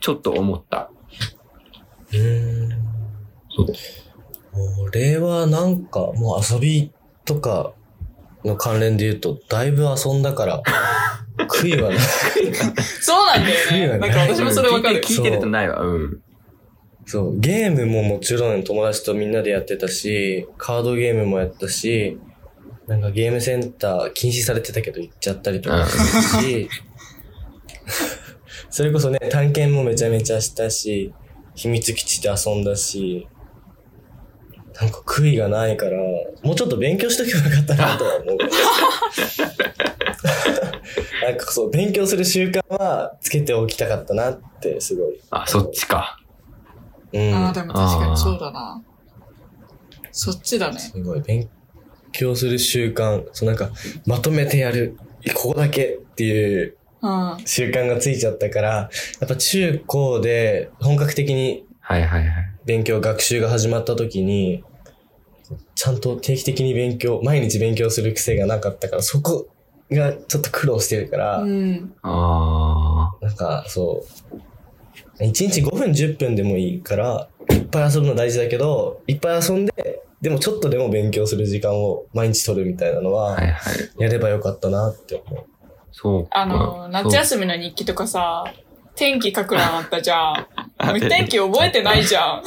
[0.00, 0.90] ちょっと思った。
[2.12, 2.70] うーん。
[3.50, 3.66] そう。
[4.88, 6.92] 俺はなんかもう遊び
[7.24, 7.72] とか
[8.44, 10.62] の関連で言うと、だいぶ遊んだから、
[11.44, 11.98] 悔いはない。
[13.00, 13.98] そうなんだよね。
[13.98, 15.00] なんか私もそれわかる聞い。
[15.02, 15.80] て聞いてるとないわ。
[15.80, 16.22] うん。
[17.06, 22.18] そう、ゲームももちろん友達とみんなでやってたし、カードゲームもやったし、
[22.86, 26.68] なんかゲームセンター禁止されてたけど行っちゃったりとかしたし、
[28.70, 31.12] それこそね、探検もめちゃめちゃしたし、
[31.54, 33.28] 秘密基地で遊んだし、
[34.80, 35.96] なんか悔いがないから、
[36.42, 38.38] もうちょっと勉強しとけばよかったなとは思う。
[41.22, 45.20] なんかそう、勉強する習慣はつけておきたかったなって、すごい。
[45.30, 46.18] あ、そっちか。
[47.12, 47.34] うん。
[47.34, 48.82] ああ、でも確かにそうだな。
[50.12, 50.78] そっちだね。
[50.78, 51.50] すごい、勉
[52.12, 53.70] 強する習慣、そうなんか、
[54.06, 54.96] まとめてやる、
[55.34, 57.36] ここだけっていううん。
[57.44, 58.68] 習慣がついちゃったから、
[59.20, 62.30] やっぱ中高で本格的にはいはいはい。
[62.64, 64.64] 勉強、学習が始まった時に、
[65.76, 69.46] ちゃんと定期的に勉強、毎日勉強する癖がなかったから、そこ
[69.90, 71.94] がちょっと苦労してるから、うん。
[72.02, 74.04] あなんかそ
[75.18, 83.32] う、1日5分10分でもいいから、いっぱい遊ぶの大事だけど、いっぱい遊んで、でもちょっとでも勉強する時間を毎日取るみたいなのあ。
[83.32, 83.40] は。
[83.98, 85.44] やればよかったなって思う。
[85.92, 86.38] そうか。
[86.38, 88.44] あの、夏休みの日記とかさ、
[88.96, 90.46] 天気書く欄あったじゃん。
[90.78, 92.42] あ もう天気覚えてないじゃん。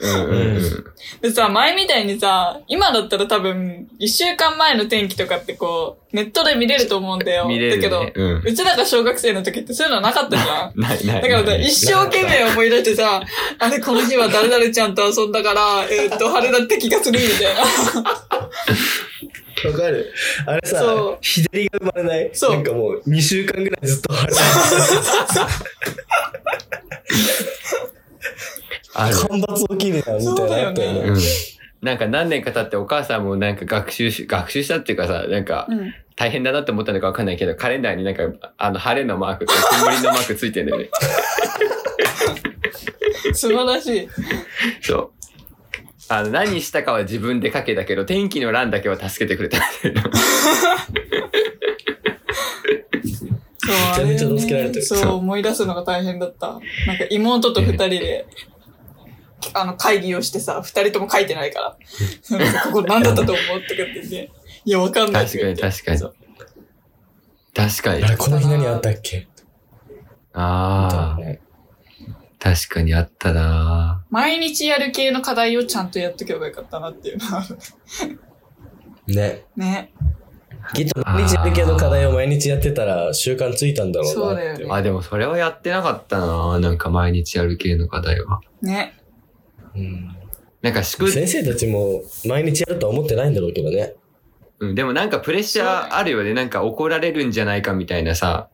[0.00, 0.84] うんうんうん。
[1.22, 7.46] でさ、前みたいにさ、今だったら多分、一週間前の天気とかってこう、ネットで見れると思うんだよ。
[7.50, 7.82] 見れる、ね。
[7.82, 8.42] だけど、うん。
[8.44, 10.72] うちらが小学生の時ってそういうのなかったじゃん。
[10.80, 11.22] ないない。
[11.22, 13.20] だからさ、一生懸命思い出してさ、
[13.58, 17.60] あれ、この日は誰々ちゃんと遊んだから、えーっと、晴れだった気がするみたいな。
[19.70, 20.12] わかる
[20.46, 22.30] あれさそう、日照りが生まれない？
[22.32, 24.38] そうなんかもう2週間ぐらいずっと晴れて
[28.98, 29.14] ある。
[29.16, 31.18] 干ばつ起きるやんみたいなねうん。
[31.80, 35.94] なんか何年か経ってお母さんもなんか学習し、学習したっていうかさ、なんかうん。
[36.18, 38.24] 大変だなって思ったのかわかんないけど、カレンダーになんか、
[38.58, 40.90] あの、晴れのマークと曇りのマークついてんだよね。
[43.32, 44.08] 素晴らしい。
[44.82, 45.10] そう。
[46.08, 49.58] あの、何したかは自分で書けたけど、天気の欄だけは助けてくれた。
[53.94, 56.48] そう、めちゃめちゃ助けられてるそう、思い出すのが大変だった。
[56.48, 56.62] なんか
[57.10, 58.26] 妹と二人で、
[59.54, 61.76] あの、会議をしてさ、二人とも書いてないか
[62.30, 62.38] ら。
[62.38, 64.30] なんかここ何だったと思うとかって言って、
[64.64, 66.14] いや、わかんない確かに確かにそう
[67.54, 68.08] 確かにあ。
[68.08, 69.18] れ、この日何あったっけ？
[69.18, 69.26] み
[70.34, 71.48] ああ。
[72.38, 77.44] 確かにあったな毎日やる系の課題をちゃんとやっとけばよかったなっていうのは。
[79.08, 79.44] ね。
[79.56, 79.92] ね。
[80.74, 84.20] きっと毎日やる系の課題を毎日やってたら習慣ついたんだろうなって。
[84.20, 88.40] そうだよねあ、でもそれはやってなかったななんか毎日やる系の課題は。
[88.62, 88.94] ね。
[89.78, 90.18] うん
[90.60, 93.94] なんか宿、先生たちも毎日やるとは思ってないんだろうけどね。
[94.60, 96.34] うん、でもなんかプレッシャーあるよね。
[96.34, 98.48] なんか怒られるんじゃないかみたいなさ。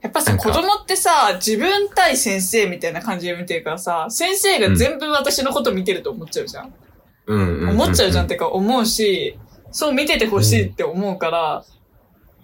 [0.00, 6.74] やっぱさ、子供ってさ、自分対先生みたいな感じで見てるからさ、先生が全部私のこと見てると思っちゃうじゃん。
[7.26, 9.38] うんうんうん、思っちゃうじゃんってか思うし、
[9.70, 11.64] そう見ててほしいって思うから、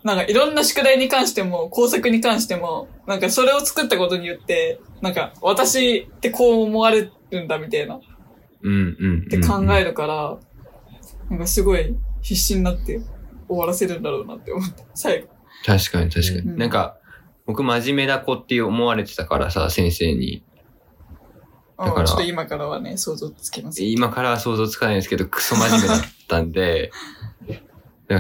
[0.05, 8.01] なんかいろんな宿題に関しても、工作に関しても、なんかそれを作ったことによって、なんか私ってこう思われるんだみたいなっ
[8.63, 9.29] うんうんうんうん。
[9.29, 10.39] て考えるから、
[11.31, 13.01] なんかすごい必死になって
[13.49, 14.85] 終わらせるんだろうなって思った。
[14.95, 15.29] 最後。
[15.65, 16.39] 確かに確かに。
[16.41, 16.99] うんなんか、
[17.47, 20.45] 僕真面目な子って思われてたからさ、先生に。
[21.79, 23.83] だからうんちょっと今からはね、想像つきます。
[23.83, 26.91] 今からは想像つかないですけど、クソ真面目だったんで、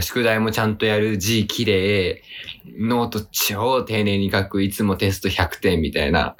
[0.00, 2.22] 宿題もちゃんとやる、字綺麗、
[2.78, 6.36] ノート超丁寧に書く、いつもテスト100点みたいな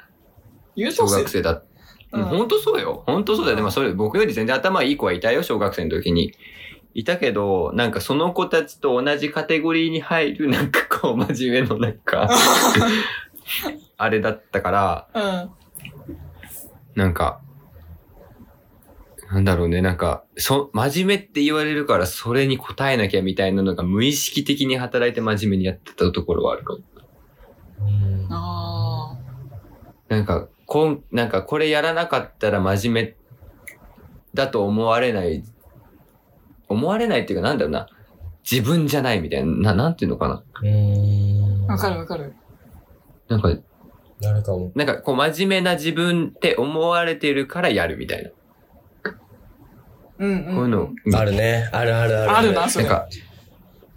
[0.75, 1.61] 小学生だった。
[1.61, 1.69] うん
[2.11, 3.03] 本当そうよ。
[3.05, 3.57] 本当そうだよ。
[3.57, 6.33] でもそれ、僕より全然頭いい子はいたよ、小学生の時に。
[6.95, 12.29] いたけど、なんかその子たちと同じカテゴリーに入る、 なんかこう、真面目のなんか、
[13.97, 15.49] あれだったから、うん。
[16.95, 17.41] なんか、
[19.31, 26.79] なんだろうね、なんか、そ、真面目って言われるからそれに答えなきゃみたいなのが無意識的に働いて真面目にやってたところはあるかも。
[27.81, 29.17] うんあ
[30.07, 33.15] なんか、こん、なんかこれやらなかったら真面目
[34.33, 35.43] だと思われない、
[36.67, 37.87] 思われないっていうかなんだろうな、
[38.49, 40.43] 自分じゃないみたいな、ななんていうのかな。
[40.63, 41.73] うんあ。
[41.73, 42.33] わかるわかる。
[43.27, 43.49] なんか、
[44.21, 44.71] なるかも。
[44.73, 48.31] なんかこう真面目な自分って思われてるからやるみたいな。
[50.19, 50.55] うんうん。
[50.55, 51.69] こういうの、あるね。
[51.71, 52.37] あるあるある。
[52.37, 52.85] あるな、それ。
[52.85, 53.07] なんか、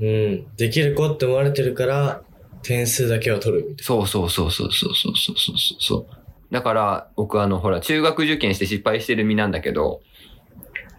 [0.01, 0.57] うん。
[0.57, 2.23] できる子って思われてるから、
[2.63, 6.55] 点数だけを取るみたいそうそうそうそうそうそうそうそうそう。
[6.55, 10.01] だから、僕あの、ほら、中学受験して失敗してる身なんだけど、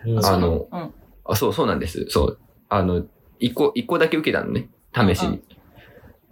[0.05, 0.11] な。
[0.11, 0.93] うんあのうん。
[1.26, 2.05] あ、そうそうなんです。
[2.09, 2.39] そう。
[2.69, 3.05] あの、
[3.39, 4.69] 一個、一個だけ受けたのね。
[4.93, 5.28] 試しに。
[5.28, 5.43] うん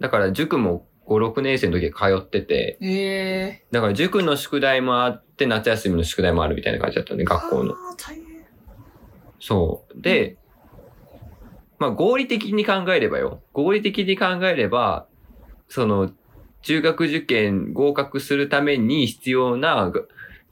[0.00, 3.02] だから、塾も5、6年生の時通ってて、へ
[3.44, 3.64] え。
[3.70, 7.72] だから塾の宿題もあって、夏休みの宿題もあるみたいな感じだったね、学校の。
[7.72, 8.21] あー大変。
[9.42, 10.00] そう。
[10.00, 10.36] で、
[11.80, 13.42] まあ合理的に考えればよ。
[13.52, 15.08] 合理的に考えれば、
[15.68, 16.12] その、
[16.62, 20.02] 中学受験合格するために必要なが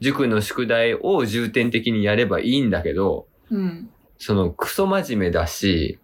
[0.01, 3.91] 塾の宿題を重点的にやればいいんだけど、うん。
[4.19, 6.01] そのクソ真面目だし、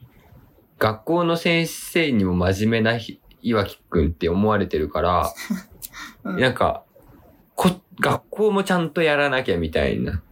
[0.78, 5.32] 学校の先生にも真面目なひ岩木くんって思われてるから、
[6.22, 6.84] うんなんか、
[7.57, 10.22] こ、学校もちゃんとやらなきゃみたいな、っ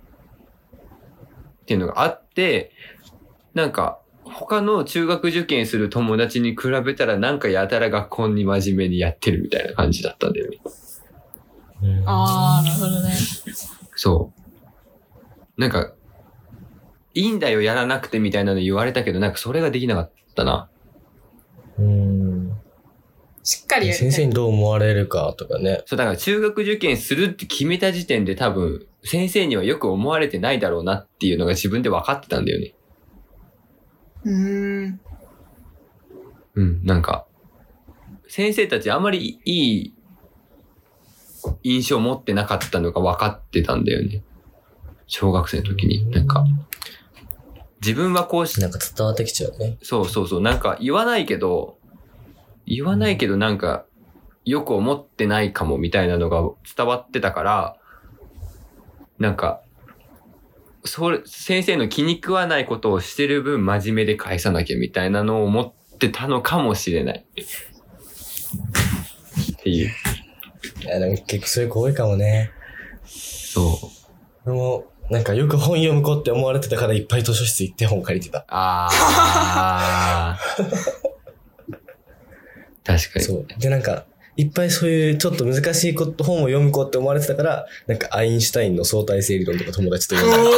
[1.65, 2.73] ていうのがあって、
[3.55, 10.59] なんか、他の中学受験する友達に比べたらなんかやたら学校に真面目にやってるみたいな感じだったんだよね。
[11.83, 13.13] うんああ、なるほどね。
[13.95, 15.61] そう。
[15.61, 15.93] なんか、
[17.15, 20.69] いいんだよやらなくてみたいなの言われたけど、なんかそれができなかったな。
[21.79, 22.57] うん。
[23.43, 23.93] しっかり。
[23.93, 25.83] 先生にどう思われるかとかね。
[25.87, 32.75] そう、だから中学受験するって決めた時点で多分、先生にはよく思われてないだろうなっていうのが自分で分かってたんだよね。
[34.25, 35.01] うーん。
[36.55, 37.27] うん、なんか、
[38.29, 39.95] 先生たちあんまりいい
[41.63, 44.23] 印象を持ってなかったのが分かってたんだよね。
[45.07, 46.11] 小学生の時に。
[46.11, 46.45] なんか、
[47.83, 49.77] 自分はこうし、なんか伝わってきちゃうね。
[49.83, 51.79] そうそうそう、なんか言わないけど、
[52.67, 53.85] 言わないけどなんか、
[54.47, 56.43] よく思ってないかもみたいなのが
[56.77, 57.77] 伝わってたから、
[59.19, 59.63] なんか、
[60.85, 67.27] それ、先生の気に食わないことをしてる分真面目で返さなきゃみたいなのを思ってたのかもしれない。
[69.53, 69.91] っていう。
[70.83, 72.53] いや、でも結構そういう子多いかもね。
[73.05, 73.91] そ
[74.45, 74.47] う。
[74.47, 78.45] でも、なんかよく本読む子って思われてたからいっぱい図書室行って本借りてた。
[78.49, 80.65] あー。
[82.85, 83.25] 確かに。
[83.25, 83.47] そう。
[83.59, 84.05] で、なんか、
[84.37, 90.51] いっぱいそういうちょっと難しいこと本を読む子って思われてたから、なんかアインシュタインの相対性理論とか友達と読んだ。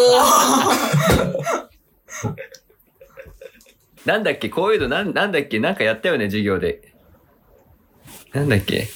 [4.07, 4.49] なんだっけ？
[4.49, 5.59] こういうのなん、なんだっけ？
[5.59, 6.95] なんかやったよね、授業で。
[8.33, 8.87] なんだっけ？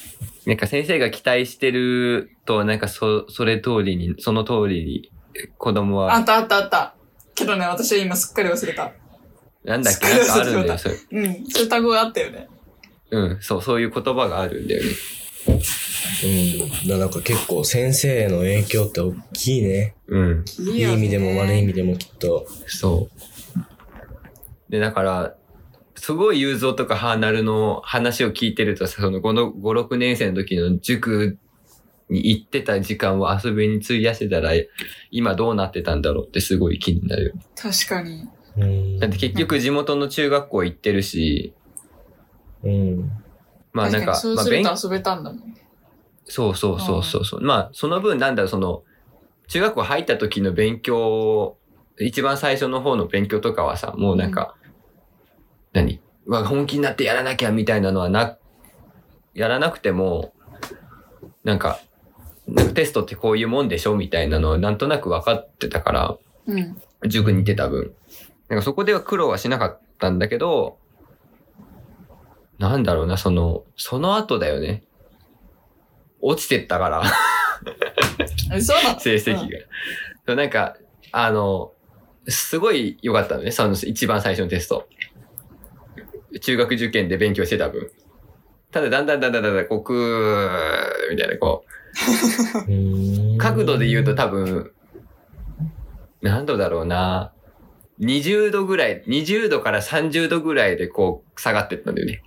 [0.45, 5.11] なんか先生が期待してると、なんかそ、それ通りに、その通りに、
[5.57, 6.95] 子供は、あったあったあった。
[7.35, 8.93] けどね、私は今すっかり忘れた。
[9.63, 10.07] なんだっけ？
[10.07, 10.95] なんかあるんだよ、それ。
[10.95, 11.45] うん。
[11.49, 12.47] そういう単語があったよね。
[13.11, 14.89] うん、そう、そういう言葉があるんだよね。
[16.23, 16.59] うん。
[16.59, 19.95] だからなんか結構先生への影響って大きいね。
[20.07, 22.47] うん、いい意味でも悪い意味でもきっと。
[22.67, 23.09] そ
[24.67, 24.71] う。
[24.71, 25.35] で、だから、
[25.95, 31.37] すごい雄三とかハーナルの話を聞いてるとさ、その5の、5、6年生の時の塾
[32.09, 34.51] に行ってた時間を遊びに費やしてたら、
[35.11, 37.35] 今どうなってたんだろうってすごい気になる。
[37.55, 38.23] 確かに。
[38.57, 38.99] うん。
[38.99, 41.53] だって結局地元の中学校行ってるし、
[42.63, 43.11] うん。
[43.73, 45.67] まあなんか、そうすると遊べたんだもんね。
[46.25, 47.41] そうそうそうそうそう。
[47.41, 48.83] まあその分なんだろう、その、
[49.47, 51.57] 中学校入った時の勉強、
[51.99, 54.55] 一番最初の方の勉強とかはさ、もうなんか、
[55.73, 55.99] 何？
[56.25, 58.37] うわ、本気になってやらなきゃみたいなのはな、
[59.33, 60.33] やらなくても、
[61.43, 61.79] なんか、
[62.47, 66.81] なんかテストってこういうもんでしょみたいなのをなんとなく分かってたから、うん。
[67.07, 67.93] 塾に行ってた分。
[68.49, 70.77] なんかそこでは苦労はしなかったんだけど、
[72.61, 74.83] なんだろうな、その、その後だよね。
[76.21, 77.03] 落ちてったから、
[78.53, 79.41] えそうなの成績が。
[80.27, 80.77] そうなんか、
[81.11, 81.73] あの、
[82.27, 84.87] すごい良かったのね、その一番最初のテスト。
[86.39, 87.89] 中学受験で勉強してた分。
[88.71, 91.65] ただ、だんだんだんだんだんだん、こう、くー、みたいな、こ
[93.35, 94.71] う、 角度で言うと多分、
[96.21, 97.33] 何度だろうな。
[97.99, 102.21] 20度ぐらい、20度から30度ぐらいでこう下がってったんだよね。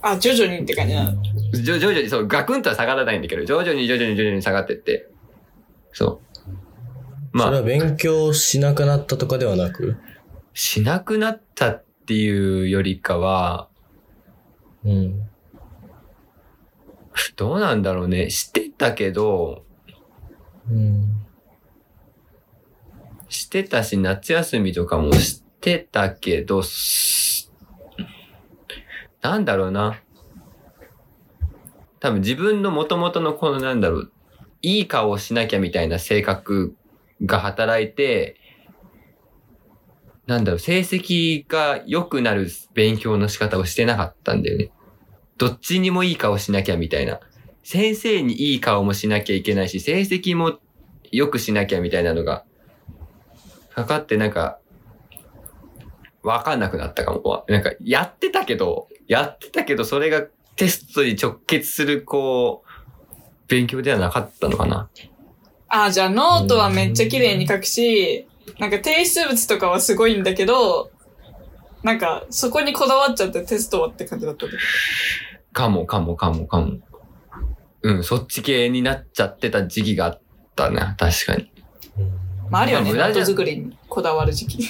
[0.00, 1.22] あ、徐々にって感じなの？
[1.62, 5.08] 徐々に、そう、ガクンとは下がらないんだけど、徐々に徐々に徐々に下がってって。
[5.92, 6.46] そう。
[7.32, 9.96] まあ、それは勉強しなくなったとかではなく？
[10.54, 13.68] しなくなったっていうよりかは、
[14.84, 15.28] うん。
[17.34, 18.30] どうなんだろうね。
[18.30, 19.64] してたけど、
[20.70, 21.26] うん。
[23.28, 27.25] してたし、夏休みとかもしてたけど、す
[29.26, 30.00] なんだろうな。
[31.98, 34.12] 多分自分の元々のこのなんだろう、
[34.62, 36.76] いい顔をしなきゃみたいな性格
[37.24, 38.36] が働いて、
[40.26, 44.70] なんだろう、成績が良くなる勉強の仕方をしてなかったんだよね。
[45.38, 47.18] どっちにもいい顔しなきゃみたいな。
[47.64, 50.60] 先生にいい顔もしなきゃいけないし、成績も
[51.10, 52.44] 良くしなきゃみたいなのが
[53.74, 54.60] かかってなんか、
[56.22, 57.44] わかんなくなったかも。
[57.48, 60.22] なんか、やってたけど、やってたけど、それが
[60.56, 62.70] テストに直結する、こう、
[63.48, 64.88] 勉強ではなかったのかな。
[65.68, 68.26] あ、じゃあノートはめっちゃ綺麗に書くし、
[68.58, 70.90] なんか提出物とかはすごいんだけど、
[71.82, 74.56] なんかそこにこだわっちゃってテストはって感じだった時。
[75.52, 76.78] かも、かも、かも、かも。
[77.82, 80.20] うん、そっち系になっちゃってた時期があっ
[80.56, 81.52] たな、確かに。
[82.50, 84.68] まああるよね、まあ無駄作りにこだわる時期。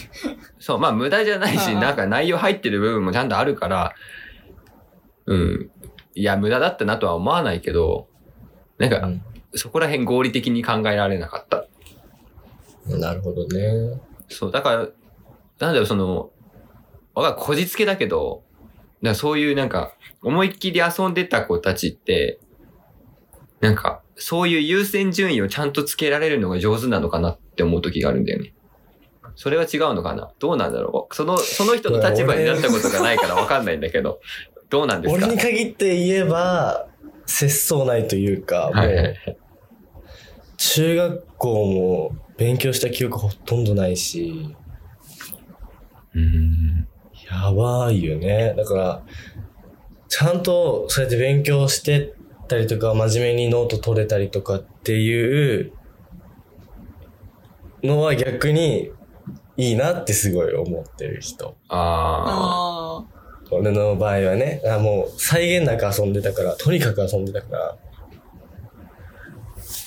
[0.58, 3.94] そう、まあ無駄じゃないし、なんか内容入ってる部分もちゃんとあるから、
[5.26, 5.70] うん。
[6.14, 8.08] いや、無駄だったなとは思わないけど、
[8.78, 9.22] なんか、うん
[9.58, 11.66] そこら辺合理的に考えられなかった。
[12.94, 13.98] なるほどね。
[14.28, 14.88] そう、だから、なん
[15.58, 16.30] だろう、その、
[17.14, 18.44] わかるこじつけだけど、
[19.02, 22.38] だそういうなんか、思いっきり遊んでた子たちって、
[23.60, 28.52] なんか、そういう優先順位をちゃんとつけられるのが上手なのかなって思う時があるんだよね。
[29.36, 30.30] それは違うのかな？
[30.38, 31.14] どうなんだろう？
[31.14, 34.20] その、その人の立場になったことがないからわかんないんだけど、
[34.68, 35.26] どうなんですか？
[35.26, 36.88] 俺に限って言えば、
[37.26, 39.14] 節操ないというか、も、う
[40.56, 44.56] 中学校も勉強した記憶ほとんどないし、
[46.14, 46.88] うん。
[47.30, 48.54] やばいよね。
[48.56, 49.02] だから、
[50.08, 52.14] ちゃんとそうやって勉強して
[52.48, 55.72] たりとか、真面目にノート取れたりとかっていう
[57.82, 58.90] のは逆に
[59.56, 61.56] いいなってすごい思ってる人。
[61.68, 63.15] ああ。
[63.50, 67.76] あ俺の場合はね、あもう際限なく遊んでたから、とにかく遊んでたから、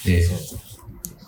[0.08, 0.28] ええ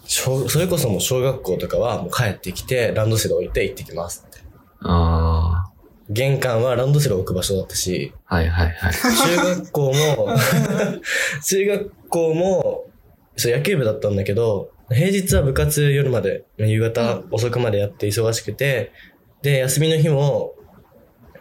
[0.05, 4.39] 小それこそもう小学校とかはもう帰ってきてランドセル置いて行ってきますって。
[4.82, 5.71] あ
[6.09, 8.36] 玄関はランドセル置く場所だったし、あ。
[8.36, 8.93] はいはいはい。
[8.93, 10.27] 中学校も、
[11.45, 12.84] 中学校も、
[13.38, 18.91] そう野球部だったんだけど、平日は部活夜まで、夕方遅くまでやって忙しくて、
[19.41, 20.55] で、休みの日も、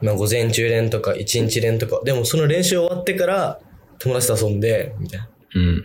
[0.03, 3.61] まあ午前中練とか一日練とか、でもその練習終わってから
[3.99, 5.85] 友達と遊んで、みたいなうん。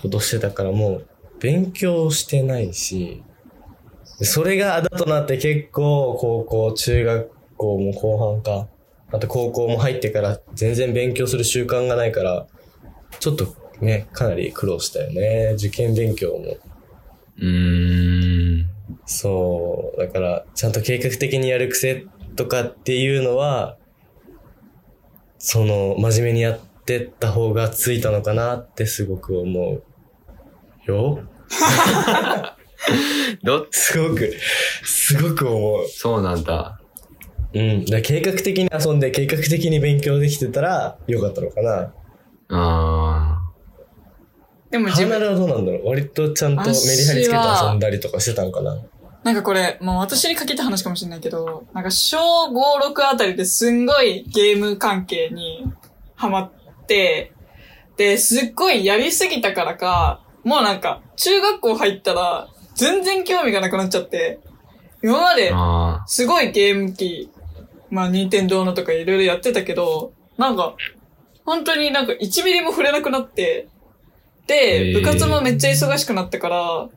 [0.00, 1.08] ことしてたからもう
[1.40, 3.24] 勉強してないし、
[4.22, 8.68] それがあだとなって結構高校、中学校も後半か、
[9.12, 12.46] あと高校も入ってから全然勉強する習慣がないから、
[13.18, 13.46] ちょっと
[13.80, 15.54] ね、かなり苦労したよね。
[15.56, 16.56] 受験勉強も。
[17.38, 18.66] うーん。
[19.04, 20.00] そう。
[20.00, 22.06] だから、ちゃんと計画的にやる癖
[22.36, 23.76] とかっていうのは、
[25.38, 29.82] その、真面目にやってった方がついたのかなってすごく思う。
[30.84, 31.20] よ
[33.42, 34.32] ど、すごく、
[34.84, 35.88] すごく思う。
[35.88, 36.80] そうなんだ。
[37.54, 37.84] うん。
[37.84, 41.92] だから計画的に遊んで、計画的に勉強できてたら、よかったのかな。
[42.54, 43.38] あ
[44.70, 45.88] でも自分、はどうなんだろう？
[45.88, 48.82] 割とちゃんとメリハリつけて遊んだりとかしてたのかな
[49.24, 55.64] なんかこれ、もう私に限った話かもしれないけど、なんか小5、6あたりですんごいゲーム関係に
[56.16, 56.50] ハマっ
[56.86, 57.32] て、
[57.96, 64.40] で、すっごいやりすぎたからか、もうなんか、中学校入ったら、全然興味がなくなっちゃって、
[65.02, 65.52] 今まで
[66.06, 67.30] すごいゲーム機、
[67.90, 70.74] まあ、任天堂のとかいろいろやってたけど、なんか、
[71.44, 73.68] 本当になんか1ミリも触れなくなって、
[74.46, 76.88] で、部活もめっちゃ忙しくなったから、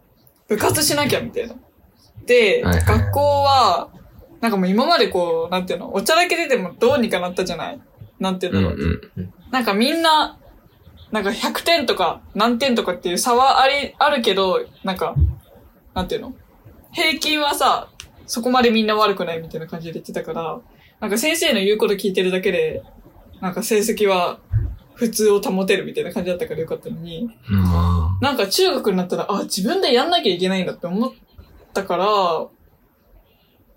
[0.48, 1.56] 部活しなきゃみたいな。
[2.26, 2.86] で、はいはい。
[2.86, 3.90] 学校は、
[4.42, 7.80] なんかもう今までこう、なんていうの、おちゃらけててもどうにかなったじゃない？
[8.20, 8.80] なんていうんうんだろう。
[9.18, 9.34] うん。
[9.52, 10.38] なんかみんな、
[11.12, 15.16] なんか100点とか何点とかっていう差はあり、あるけど、なんか、
[15.94, 16.34] なんていうの？
[16.92, 17.90] 平均はさ、
[18.28, 20.60] そこまでみんな悪くないみたいな感じで言ってたから、
[21.00, 22.82] なんか先生の言うこと聞いてるだけで、
[23.42, 24.40] なんか成績は
[24.94, 31.12] 普通を保てるみたいな感じだったからよかったのに、まなんか中学になったら、あ、自分でやんなきゃいけないんだって思っ
[31.76, 32.48] たから、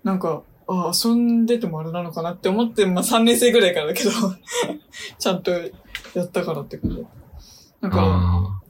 [0.03, 4.11] なんか、あ、遊んでてもあれなのかなって思って、まあ3年生ぐらいからだけど、
[5.19, 6.97] ちゃんとやったからって感じ。
[7.81, 7.95] なんあ。
[7.95, 8.61] か、あ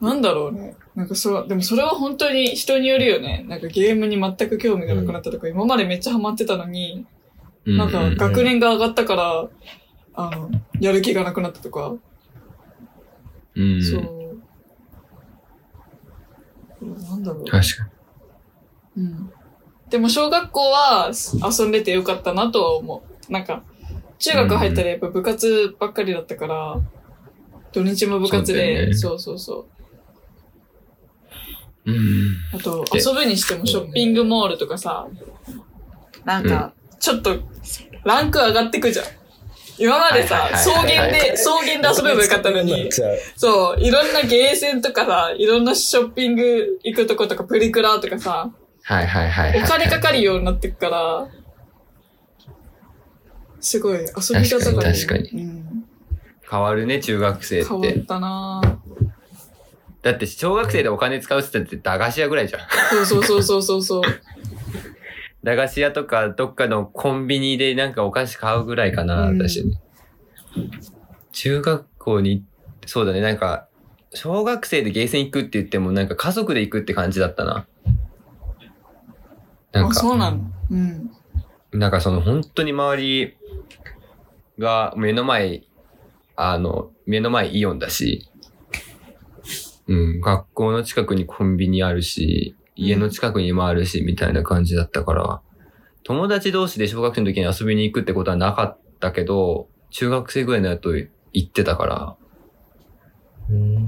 [0.00, 0.76] なんだろうね。
[0.96, 3.44] なんかそう、でもそれは本当に人によるよね。
[3.48, 9.48] なんかゲームに全く興味がなくなったとか、今までめっちゃハマってたのに、ーなんか学年が上がったから、
[10.14, 11.94] あの、やる気がなくなったとか、
[13.54, 13.82] うんうん。
[13.82, 14.02] そう。
[16.82, 17.44] なんだろう。
[17.44, 17.91] 確かに。
[18.96, 19.32] うん。
[19.90, 23.32] でも小学校は遊んでてよかったなとは思う。
[23.32, 23.62] なんか、
[24.18, 26.80] 中学入ったらやっぱ部活ばっかりだったから、
[27.72, 29.66] 土日も部活で、ねそうそうそ
[31.84, 31.90] う。
[31.90, 32.36] うん。
[32.54, 35.08] あと、で遊ぶにしてもショッピングモールとかさ、
[36.24, 37.40] なんか、ちょっと、
[38.04, 39.06] ランク上がってくじゃん。
[39.78, 42.88] 今までさ草原で、草原で遊べばよかったのに、
[43.36, 48.52] そう、いろんなゲーセンとかさ、いろんなショッピング行くとことか、プリクラとかさ、
[48.82, 49.62] はいはいはいはい。
[49.62, 51.28] お金かかるようになってくから、
[53.60, 55.84] すごい遊び方が、ね、確かに確かうん、
[56.50, 57.64] 変わるね、中学生っ。
[57.64, 58.82] 変わってたなぁ
[60.02, 62.60] だって小学生でお金使うって言って駄菓子屋ぐらいじゃん。
[62.90, 64.02] そうそうそうそうそうそう。
[65.44, 69.64] 駄菓子屋とかどっかのコンビニでなんかお菓子買うぐらいかな、うん私。
[71.30, 72.44] 中学校に、
[72.86, 73.68] そうだね、なんか、
[74.12, 77.66] 小学生でゲーセン行くって言ってもなんか家族で行くって感じだったな。
[79.72, 81.10] なんあ、か、そうなのうん。
[81.72, 83.36] なんかその本当に周り
[84.58, 85.62] が目の前、
[86.36, 88.28] あの、目の前イオンだし、
[89.88, 95.40] うん、学校の近くにコンビニあるし、家の近くにもあるし、みたいな感じだったから、
[96.04, 101.10] 友達同士で小学生の時に遊びに行くってことはなかったけど、中学生ぐらいのやと行
[101.40, 102.16] ってたから、
[103.50, 103.84] うん。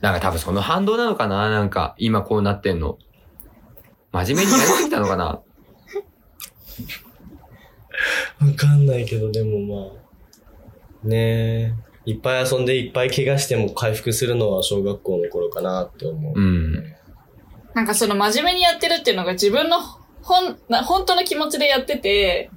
[0.00, 1.48] なんか多分その反動なのかな？
[1.50, 2.98] なんか今こうなってんの。
[4.12, 5.24] 真面目にやりすぎたのかな？
[8.40, 9.98] わかんないけど、でもま
[11.04, 16.38] あ、ねえ、いっぱい遊んでいっぱい怪我しても回復するのは小学校の頃かなって思う。
[16.38, 16.94] うん。
[17.74, 19.80] なんかその真面目にやってるっていうのが自分の
[20.20, 22.50] 本、な本当の気持ちでやってて、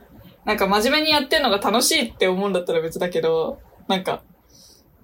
[0.45, 4.23] なんか真面目にやってるのが楽しいって思うんだったら別だけど、なんか、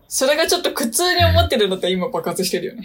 [0.08, 2.84] それがちょっと苦痛に思ってるんだったら今爆発してるよね。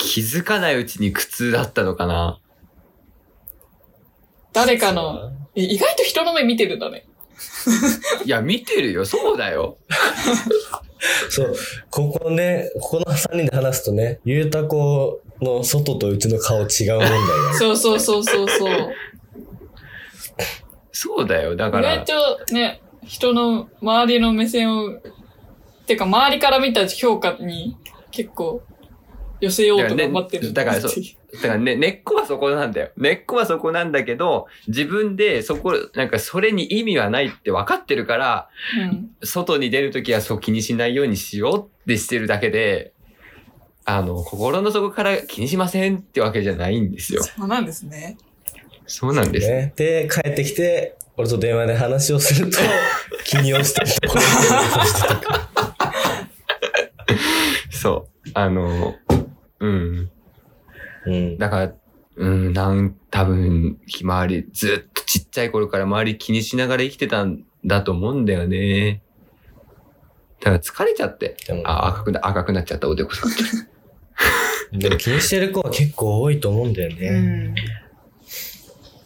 [0.00, 2.40] 気づかないうちに苦痛だったのかな
[4.52, 7.06] 誰かの、え意外と人の目見てるんだね。
[8.24, 9.04] いや、見てるよ。
[9.04, 9.76] そうだよ。
[11.28, 11.54] そう、
[11.90, 17.16] ここね、ここの3人で話すとね、ゆうたこの外とうちの顔違う問題が
[17.50, 17.58] ある。
[17.58, 18.94] そうそうそうそうそう。
[20.92, 21.56] そうだよ。
[21.56, 25.00] だ意から外、とね、人の周りの目線を、
[25.86, 27.76] てか周りから見た評価に
[28.10, 28.62] 結構
[29.40, 30.52] 寄せようと頑張ってる。
[30.52, 32.90] だからねだからそうだからね、根っこはそこなんだよ。
[32.96, 39.10] 根っこはそこなんだけど、自分でそこ、なんかそれに意味はないって分かってるから、うん。
[39.22, 42.92] 外に出るときはそう気にしないようにしようってしてるだけで、
[43.84, 47.22] あの、心の底から気にしませんってわけじゃないんですよ。
[47.22, 48.18] そうなんですね。
[48.86, 49.48] そうなんです。
[49.48, 49.72] ね。
[49.76, 52.58] で、帰ってきて、俺と電話で話をすると、
[53.24, 53.86] 気に落ちてる
[57.70, 58.30] そう。
[58.34, 58.94] あの、
[59.60, 60.10] うん。
[61.06, 61.38] うん。
[61.38, 61.72] だから、
[62.16, 69.02] うん、なん、多分、周り、ずっとちっちゃい頃から周り気にしながら生きてたんだと思うんだよね。
[70.40, 71.36] だから疲れちゃって。
[71.46, 73.30] でもあ、赤くな、赤くなっちゃった、おでこさん。
[74.78, 77.10] でも気にしてる子は結構多いと思うんだようね。
[77.10, 77.54] ん。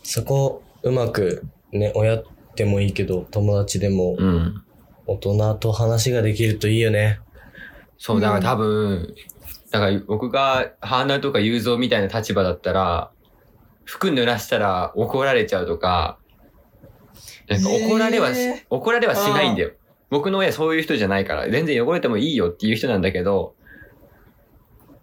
[0.02, 2.22] そこ、うまく、ね、親
[2.56, 4.62] でもいいけど、友達でも、うん。
[5.06, 7.20] 大人と話ができるといいよね。
[7.98, 9.14] そう、だから多分、
[9.74, 13.10] だから僕が、ハーナとか雄三みたいな立場だったら、
[13.84, 16.20] 服濡らしたら怒られちゃうとか、
[17.48, 19.72] なんか怒られはし、へー怒られはしないんだよ。
[20.10, 23.56] 僕の親そういう人じゃないから、全然汚れてもいいよっていう人なんだけど、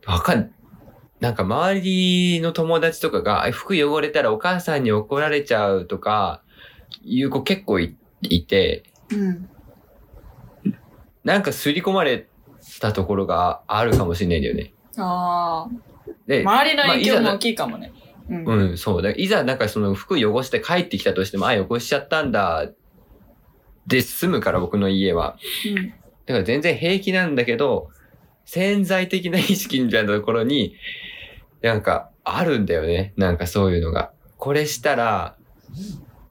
[0.05, 0.53] わかん、
[1.19, 6.43] なんか周りの友達とかが、あ服汚れたらお母さんに怒られちゃうとか、
[7.03, 9.49] いう子結構いいて、うん。
[11.26, 12.30] なんか刷り込まれ
[12.82, 14.73] たところがあるかもしれないんだよね。
[14.97, 16.11] ああ。
[16.27, 17.93] で、周りの影響も大きいかもね。
[18.29, 18.45] うん。
[18.45, 19.01] うん、そう。
[19.01, 22.69] だいざなんかその服汚して帰ってきたとしても、あ、汚しちゃったんだ、
[23.88, 25.38] で済むから僕の家は。
[25.65, 25.89] うん。
[26.25, 27.89] だから全然平気なんだけど、
[28.45, 30.75] 潜在的な意識みたいなところに、
[31.61, 33.13] なんかあるんだよね。
[33.15, 34.11] なんかそういうのが。
[34.38, 35.36] これしたら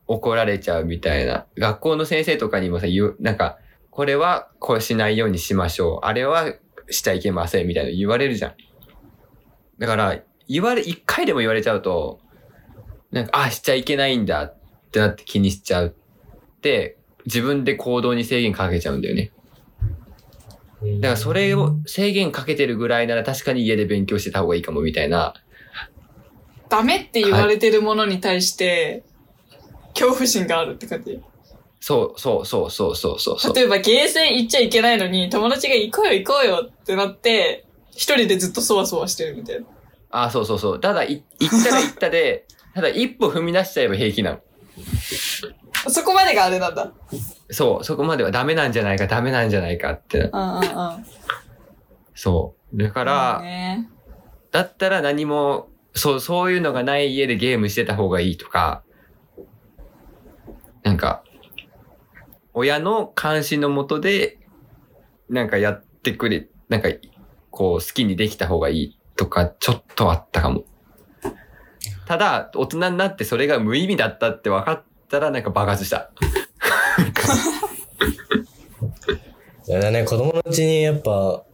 [0.09, 1.47] 怒られちゃうみたいな。
[1.57, 3.59] 学校の先生とかにもさ、言う、なんか、
[3.91, 6.07] これはこうしないようにしましょう。
[6.07, 6.55] あれは
[6.91, 8.55] しちゃいけませんみたいな言われるじゃん。
[9.79, 12.21] だから、言われ、一回でも言われちゃうと、
[13.11, 14.57] なんか、あ、しちゃいけないんだっ
[14.91, 19.33] てなって気にしちゃうって、自分で行動に制限かけちゃうんだよね。
[20.83, 25.35] だからそれを制限かけてるぐらいなら確かに家で勉強してた方がいいかもみたいな。
[26.69, 29.05] ダメって言われてるものに対して、
[29.95, 31.21] 恐怖心があるって感じ。
[31.81, 33.55] そうそうそうそうそうそうそう。
[33.55, 39.67] 例えばゲーセン行っちゃいけないのに、友達が行こうよ行こうよってなって、一人でずっとそわそわしてるみたいな。
[40.11, 40.81] あ、そうそうそう。
[40.81, 44.41] ただ、い行ったら行ったで、ただ一歩踏み出しちゃえば平気なの。
[45.89, 46.93] そこまでがあれなんだ。
[47.51, 50.31] そう、そこまではダメなんじゃないか、ダメなんじゃないかって。
[50.33, 51.07] うんうんうん。
[52.15, 52.77] そう。
[52.77, 53.89] だか、からね、
[54.51, 58.83] だったら何も、そう、そういうのがない家でゲームしてた方がいいとか、
[60.83, 61.25] なんか、
[62.55, 64.39] 親の監視のもとで、
[65.29, 66.89] なんかやってくれ、なんか、
[67.51, 70.65] こう、好きにできた方がいいとか、ちょっとあったかも。
[72.07, 76.11] ただ、大人になってそれが無意味だったって分かったら、なんか爆発した。
[79.69, 81.45] いやね、子供のうちにやっぱ、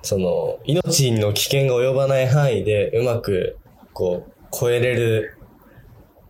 [0.00, 3.58] その、命の危険が及ばない範囲でうまく、
[3.92, 5.36] こう、超えれる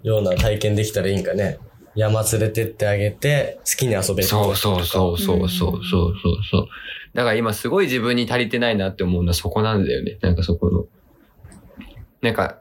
[0.02, 1.58] ような体験できたらいいんかね。
[1.94, 4.24] 山連れてってあげて、好きに遊べる。
[4.24, 6.14] そうそうそうそうそうそう
[6.50, 6.68] そう。
[7.14, 10.18] だから今すごい自分に足りてないなって思うのはそこなんだよね。
[10.20, 10.86] なんかそこの。
[12.20, 12.58] なんか、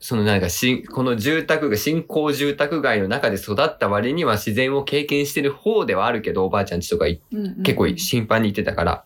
[0.00, 9.04] そのなんかし、この住宅が、新興住宅街の中で育った割には自然を経験してる方ではあるけど、おばあちゃんちとか、うんうん、結構頻繁に行ってたから、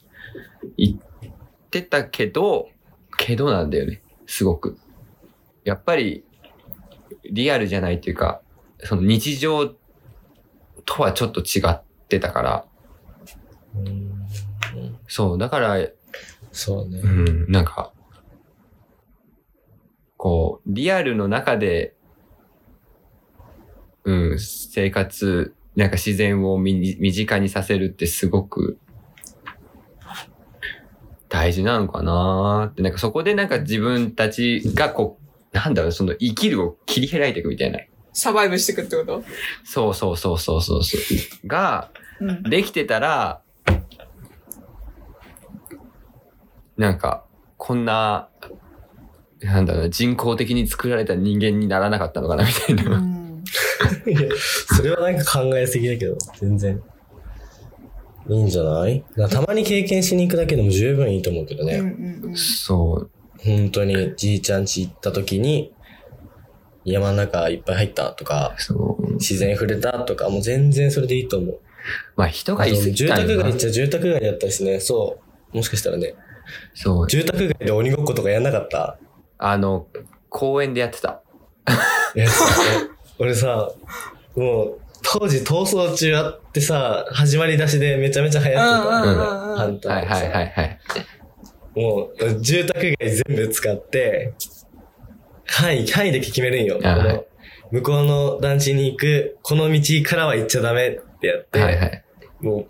[0.76, 1.00] 行っ
[1.70, 2.68] てたけど、
[3.16, 4.02] けどなんだよね。
[4.26, 4.78] すごく。
[5.64, 6.24] やっぱり、
[7.30, 8.40] リアルじゃないというか、
[8.84, 9.74] その日常
[10.84, 12.64] とはちょっと違ってたから、
[13.76, 14.18] うん
[15.08, 15.76] そう、だから、
[16.52, 17.06] そうねう。
[17.06, 17.92] ん、なんか、
[20.16, 21.94] こう、リアルの中で、
[24.04, 28.78] うん、生活、なんか自然を身身近にさせるってすごく
[31.28, 35.18] 大事なのかなーって、なんかそこでなんか自分たちがこ
[35.52, 37.78] う、なんだろう、その生きるを切り開いていくみたいな。
[38.18, 39.22] サバイブしてくってこと？
[39.64, 41.46] そうそうそうそうそうそう。
[41.48, 41.90] が、
[42.20, 42.42] うん。
[42.44, 43.42] できてたら、
[46.76, 47.24] なんか、
[47.56, 48.28] こんな、
[49.40, 52.96] なんだろうな、人工的に作られた人間にならなかったのかな、みたいな。
[52.96, 53.18] うん
[54.06, 54.18] いや
[54.76, 56.82] それはなんか考えすぎだけど、全然。
[58.28, 59.02] いいんじゃない？
[59.16, 61.78] なたまに経験しに行くだけでも十分いいと思うけどうんうね。
[61.80, 63.10] んうんそう。
[63.42, 65.72] 本当にじいちゃん家行った時に、
[66.92, 68.56] 山の中いっぱい入ったとか。
[69.20, 71.58] 自然触れたとか、もう全然それでいいと思う。
[72.14, 75.18] まあ人がいすぎ住たんよな宅街っちゃ住宅街だったしね、そ
[75.52, 75.56] う。
[75.56, 76.14] もしかしたらね、
[76.72, 77.08] そう。
[77.08, 78.96] 住宅街で鬼ごっことかやんなかった？
[79.38, 79.88] あの、
[80.28, 81.20] 公園でやってた。
[82.14, 82.44] いやさ
[83.18, 83.72] 俺さ、
[84.36, 89.56] もう、当時逃走中あってさ、始まり出しでめちゃめちゃ流行ってた。
[89.56, 90.78] ハンターはいはいはいはい。
[91.74, 94.34] もう、住宅街全部使って、
[95.48, 96.80] 範囲、範囲だけ決めるんよ。
[96.82, 97.24] あはい
[97.70, 102.02] 向こうの団地に行く、この道からは行っちゃダメってやって、はいはい。
[102.40, 102.66] もう、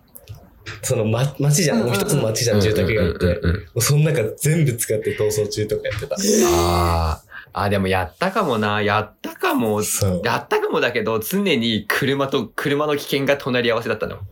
[0.82, 1.84] その、ま、街じゃん。
[1.84, 3.26] もう一つの街じゃん、住宅街って。
[3.26, 3.32] も
[3.76, 6.16] うその中全部使って逃走中とかやってた。
[6.16, 7.22] あ
[7.52, 7.52] あ。
[7.52, 8.82] あ、でもやったかもな。
[8.82, 9.82] やったかも。
[10.24, 14.18] やったかもだけど、常に車と車の危険が隣り合わせだったの。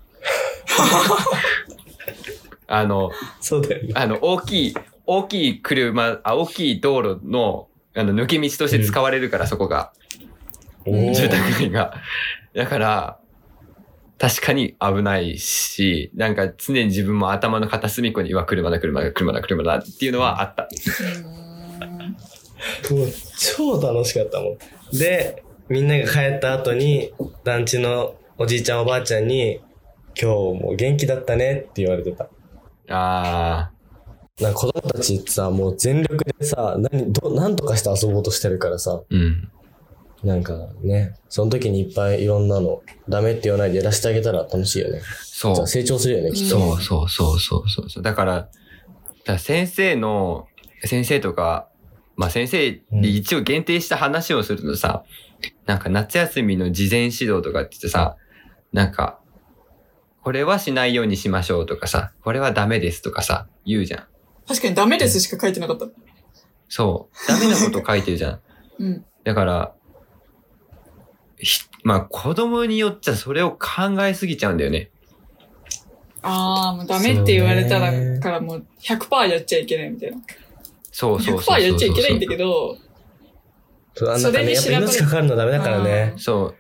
[2.69, 3.93] あの、そうだよね。
[3.95, 4.75] あの、大きい、
[5.07, 9.93] 大きい車、あ、大きい道路の、あの、抜け道として使われるから、そこが。
[10.85, 11.95] 住宅街が。
[12.55, 13.19] だから、
[14.19, 20.69] 確かに危ないし、なんか常に自分も頭の片隅っこに、うわ、車だ、車だ、車だ、車だっていうのはあった。
[22.95, 24.99] もう超楽しかったもん。
[24.99, 27.13] で、みんなが帰った後に、
[27.45, 29.61] 団地のおじいちゃんおばあちゃんに、
[30.21, 32.29] 今日も元気だったねって言われてた。
[32.89, 33.71] あ
[34.41, 39.51] なんか子供たちってさ、もう全力でさ、何、ど、なんとかして遊ぼうとしてるからさ、ー、うん。
[40.25, 45.01] なんかね、その時にいっぱいいろんなの、ダメって言わないでやらせてあげたら楽しいよね。
[45.23, 45.67] そう。
[45.67, 46.59] 成長するよね、きっと。
[46.59, 48.03] そうそうそうそうそうそう。
[48.03, 48.49] だか
[49.25, 50.49] ら、先生の、
[50.85, 51.69] 先生とか
[52.17, 55.05] まあ先生に一応限定した話をするとさ、
[55.67, 58.17] なんか夏休みの事前指導とかって言ってさ、
[58.73, 59.21] なんか、
[60.23, 64.07] これはしないようにしましょうとかさ、これはダメですとかさ、言うじゃん。
[64.49, 65.87] 確かにダメですしか書いてなかった。
[66.69, 67.29] そう。
[67.29, 68.41] ダメなこと書いてるじゃん。
[68.79, 69.05] うん。
[69.25, 69.75] だから、
[71.39, 74.91] ひまあ子供によっちゃそれを考えすぎちゃうんだよね。
[76.23, 80.19] ああ、もうダメって言われたらからもう100%やっちゃいけないみたいな。
[80.91, 82.79] そうそうそうそう100%やっちゃいけないんだけど、
[83.95, 86.15] それに調べる命かかるのダメだからね。
[86.17, 86.55] そう。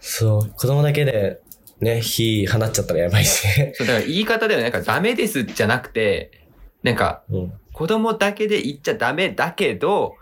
[0.00, 0.50] そう。
[0.50, 1.40] 子供だけで、
[1.80, 3.72] ね、火放っちゃったらやばいしね。
[3.74, 6.43] そう、だから言い方ではなんかダメですじゃなくて、
[6.84, 7.52] なんかうん。
[7.72, 10.14] 子供だけで言っちゃダメだけど、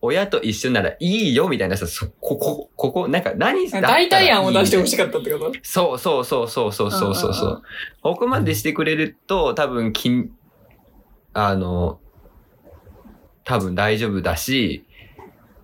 [0.00, 5.52] 親と一緒ならいいよみたいなさ、そここ、ここ、なんか何だったらいい代替案を出してほしかったってこと？
[5.62, 7.62] そうそうそうそうそうそうそうそう。
[8.02, 10.30] ここまでしてくれると多分きん、
[11.32, 11.98] あの、
[13.44, 14.86] 多分大丈夫だし、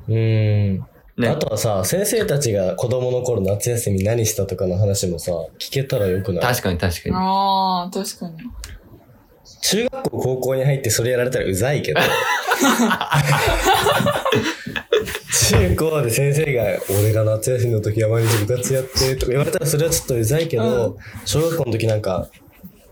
[0.09, 0.15] うん。
[0.15, 1.29] ね。
[1.29, 6.43] あとはさ、先生たちが子供の頃夏休み何したとかの話もさ、聞けたらよくない？
[6.43, 7.15] 確かに確かに。
[7.15, 8.37] ああ、確かに。
[9.61, 12.01] 中学校、高校に入ってそれやられたらうざいけど。
[15.49, 22.29] 中高で先生が、俺が夏休みの時は毎日部活やってとか言われたらそれはちょっとうざいけど、う小学校の時なんか、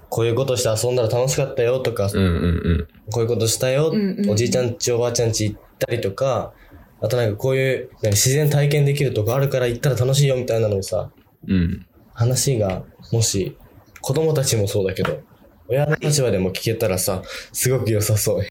[0.08, 2.88] こういうことして遊んだら楽しかったよとか、うんうんうん。
[3.10, 6.52] こういうことしたよ、うんうんうんおじいちゃんちおばあちゃんち行ったりとか、
[7.00, 11.10] あとなんかこういう自然体験できるとこあるから行ったら楽しいよみたいなのをさ、
[11.48, 11.86] うん。
[12.12, 13.56] 話がもし
[14.00, 15.20] 子供たちもそうだけど、
[15.68, 18.46] 親の立場でも聞けたらさ、すごく良さそう。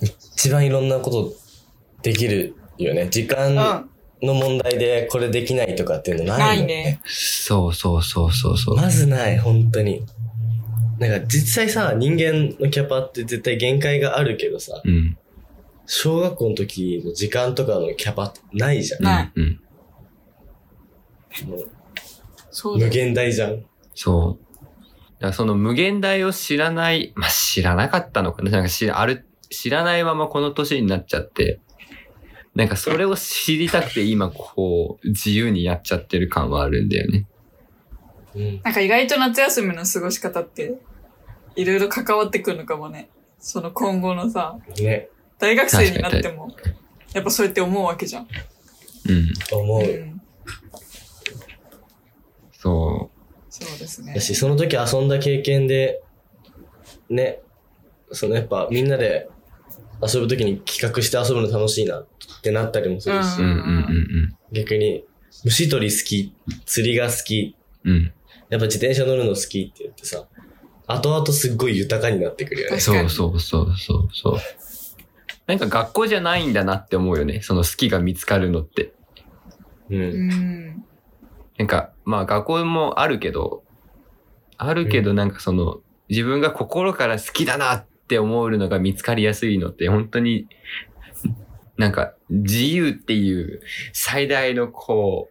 [0.00, 1.32] 一番いろんなこと
[2.02, 3.08] できるよね。
[3.10, 3.92] 時間うん。
[4.22, 7.00] の問題でこれできないとかっていうのないもんないね。
[7.04, 8.76] そうそうそうそうそう。
[8.76, 10.04] まずない、本当に。
[10.98, 15.18] なんか実際さ、人間のキャパって絶対限界があるけどさ、うん。
[15.86, 19.02] 小学校の時の時間とかのキャパってないじゃん。
[19.02, 19.60] ないうん。
[21.48, 22.78] もう。
[22.78, 23.64] 無限大じゃん。
[23.94, 24.51] そう。
[25.32, 31.60] その無限大を知らない、まあ、知らなかったのかななんか知ら、ある、知らないままこの年になっちゃって、
[32.54, 37.26] なんかそれを知りたくて今こう、自由にやっちゃってる感はあるんだよね。
[38.34, 38.60] うん。
[38.62, 40.74] なんか意外と夏休みの過ごし方って、
[41.54, 43.08] いろいろ関わってくるのかもね。
[43.38, 45.08] その今後のさ、ね、
[45.38, 46.48] 大学生になっても、
[47.12, 48.28] やっぱそうやって思うわけじゃん。
[49.08, 49.32] うん。
[49.58, 49.82] 思う。
[49.82, 50.20] うん。
[52.52, 53.10] そ
[53.52, 54.20] そうですねだ。
[54.20, 56.02] し、その時遊んだ経験で、
[57.10, 57.40] ね、
[58.10, 59.28] そのやっぱみんなで
[60.02, 62.08] 遊ぶ時に企画して遊ぶの楽しいなっ
[62.42, 63.42] てなったりもするし、う。
[63.42, 65.02] うんうんうん逆に
[65.44, 66.34] 虫取り好き、
[66.66, 67.92] 釣りが好き、うん。
[67.92, 68.12] うん。
[68.50, 70.26] やっぱ自転車乗るの好きって言ってさ、
[70.86, 72.80] 後々すっごい豊かになってくるよね。
[72.80, 74.36] そうそうそうそうそう。
[75.46, 77.40] なんか学校じゃないんだなって思うよね。
[77.40, 78.92] その好きが見つかるのって。
[79.90, 79.96] う。
[79.96, 80.84] うんん。
[81.62, 83.62] なんか、まあ学校もあるけど、
[84.56, 90.48] あるけどなんかその、自分が心から好きだなって思うのが見つかりやすいのって本当に、
[91.76, 93.60] なんか自由っていう
[93.92, 95.30] 最大のこ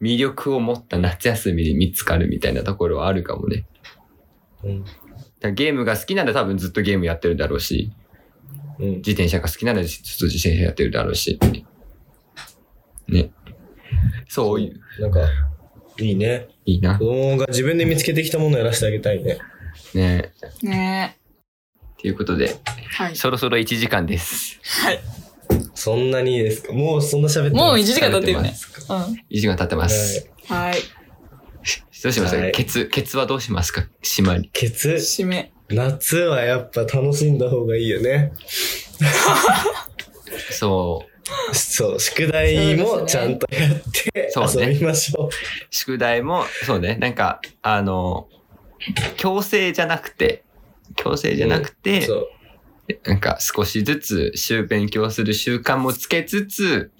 [0.00, 3.66] う、魅力を持った夏休みで見つかるみたいなところはあるかもね。
[4.64, 4.84] うん。
[5.40, 7.92] だゲームが好きなら多分ずっとゲームやってるだろうし、
[8.78, 8.88] うん。
[8.96, 11.38] 自転車が好きならずっと自転車やってるだろうし。
[13.08, 13.30] ね。
[14.28, 15.20] そういう、なんか、
[15.98, 16.48] いいね。
[16.64, 17.04] いいな子。
[17.04, 19.38] 供が自分で見つけてきたものをやらせてあげたいね。
[19.94, 21.18] ねね
[22.00, 22.56] ということで、え。
[22.94, 23.16] はい。
[23.16, 24.60] そろそろ1時間です。
[24.84, 25.00] はい。
[25.74, 26.72] そんなにいいですか？
[26.72, 28.54] もうそんな喋ってもう1い時間経ってるね。
[28.88, 28.92] う
[29.34, 30.30] 1時間経ってます。
[30.50, 30.54] ん。
[30.54, 30.74] はい。
[32.02, 32.36] どうします？
[32.36, 33.88] はいケツ、ケツはどうしますか？
[34.02, 34.50] 締まり。
[34.52, 35.52] ケツ、締め。
[35.68, 38.32] 夏はやっぱ楽しんだ方がいいよね。
[40.50, 41.06] そ
[41.52, 45.26] そう、宿題もちゃんとやってそうね遊びましょう。
[45.26, 45.30] う。
[45.70, 46.96] 宿題も、そうね。
[46.96, 48.28] なんか、あの、
[49.16, 50.44] 強制じゃなくて、
[50.96, 52.28] 強制じゃなくて、そう。
[53.04, 56.90] なんか少しずつ週勉強する習慣もつけつつ、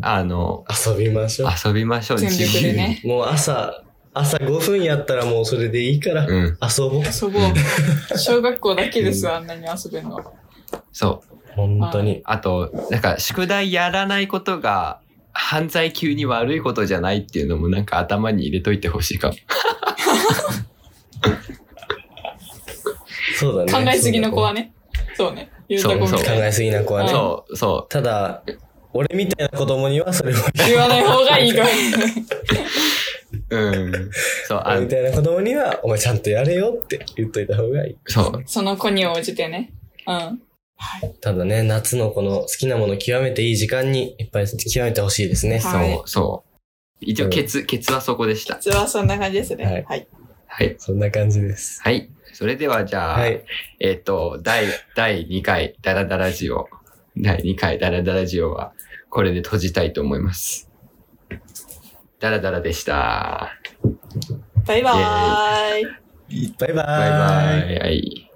[0.00, 1.50] あの、遊びましょう。
[1.68, 2.18] 遊びましょう。
[2.18, 3.00] 全力でね。
[3.04, 6.26] もう朝、朝5分やったらもうそれでいいから。
[6.26, 6.58] うん。
[6.60, 7.02] 遊ぼう。
[7.02, 7.52] 遊ぼう。
[8.18, 10.24] 小学校だけですよ、あんなに遊べるのは。
[10.92, 11.31] そう。
[11.54, 12.22] 本当に。
[12.24, 15.00] あと、なんか宿題やらないことが
[15.32, 19.34] 犯罪級に悪いことじゃないっていうのもなんか頭に入れといてほしいかも。
[23.36, 23.72] そうだね。
[23.72, 24.72] 考えすぎの子はね。
[25.16, 25.50] そうね。
[25.68, 26.46] ゆうたこみ考たいな。
[26.46, 27.08] えすぎな子はね。
[27.08, 28.42] そう、そただ、
[28.92, 30.36] 俺みたいな子供にはそれを
[30.66, 31.66] 言わない方がいいから。
[31.66, 31.70] う。
[33.50, 34.10] うん。
[34.46, 37.96] そう、あ俺みたいな子供には、お前ちゃんとやれよって言っといた方がいい。
[38.06, 38.42] そう。
[38.46, 39.72] その子に応じてね。
[40.06, 40.42] うん。
[40.82, 41.14] はい。
[41.20, 45.60] ただね、夏のこの好きなもの極めていい時間にいっぱい極めてほしいですね。
[45.60, 46.52] はいそう、そう。
[47.00, 48.58] 一応、ケツ、ケツはそこでした。
[48.60, 49.64] 実はそんな感じですね。
[49.64, 50.08] はいはい。
[50.46, 50.76] はい。
[50.78, 51.80] そんな感じです。
[51.82, 52.10] はい。
[52.32, 53.44] それでは、じゃあ、はい。
[53.80, 54.66] えっ、と、第、
[54.96, 56.68] 第2回、ダラダラジオ。
[57.16, 58.72] 第2回、ダラダラジオは、
[59.08, 60.68] これで閉じたいと思います。
[62.18, 63.52] ダラダラでした。
[64.66, 66.54] バイバーイ。
[66.58, 66.68] バイバーイ。
[66.68, 67.78] バイバイ。
[67.78, 68.31] はい。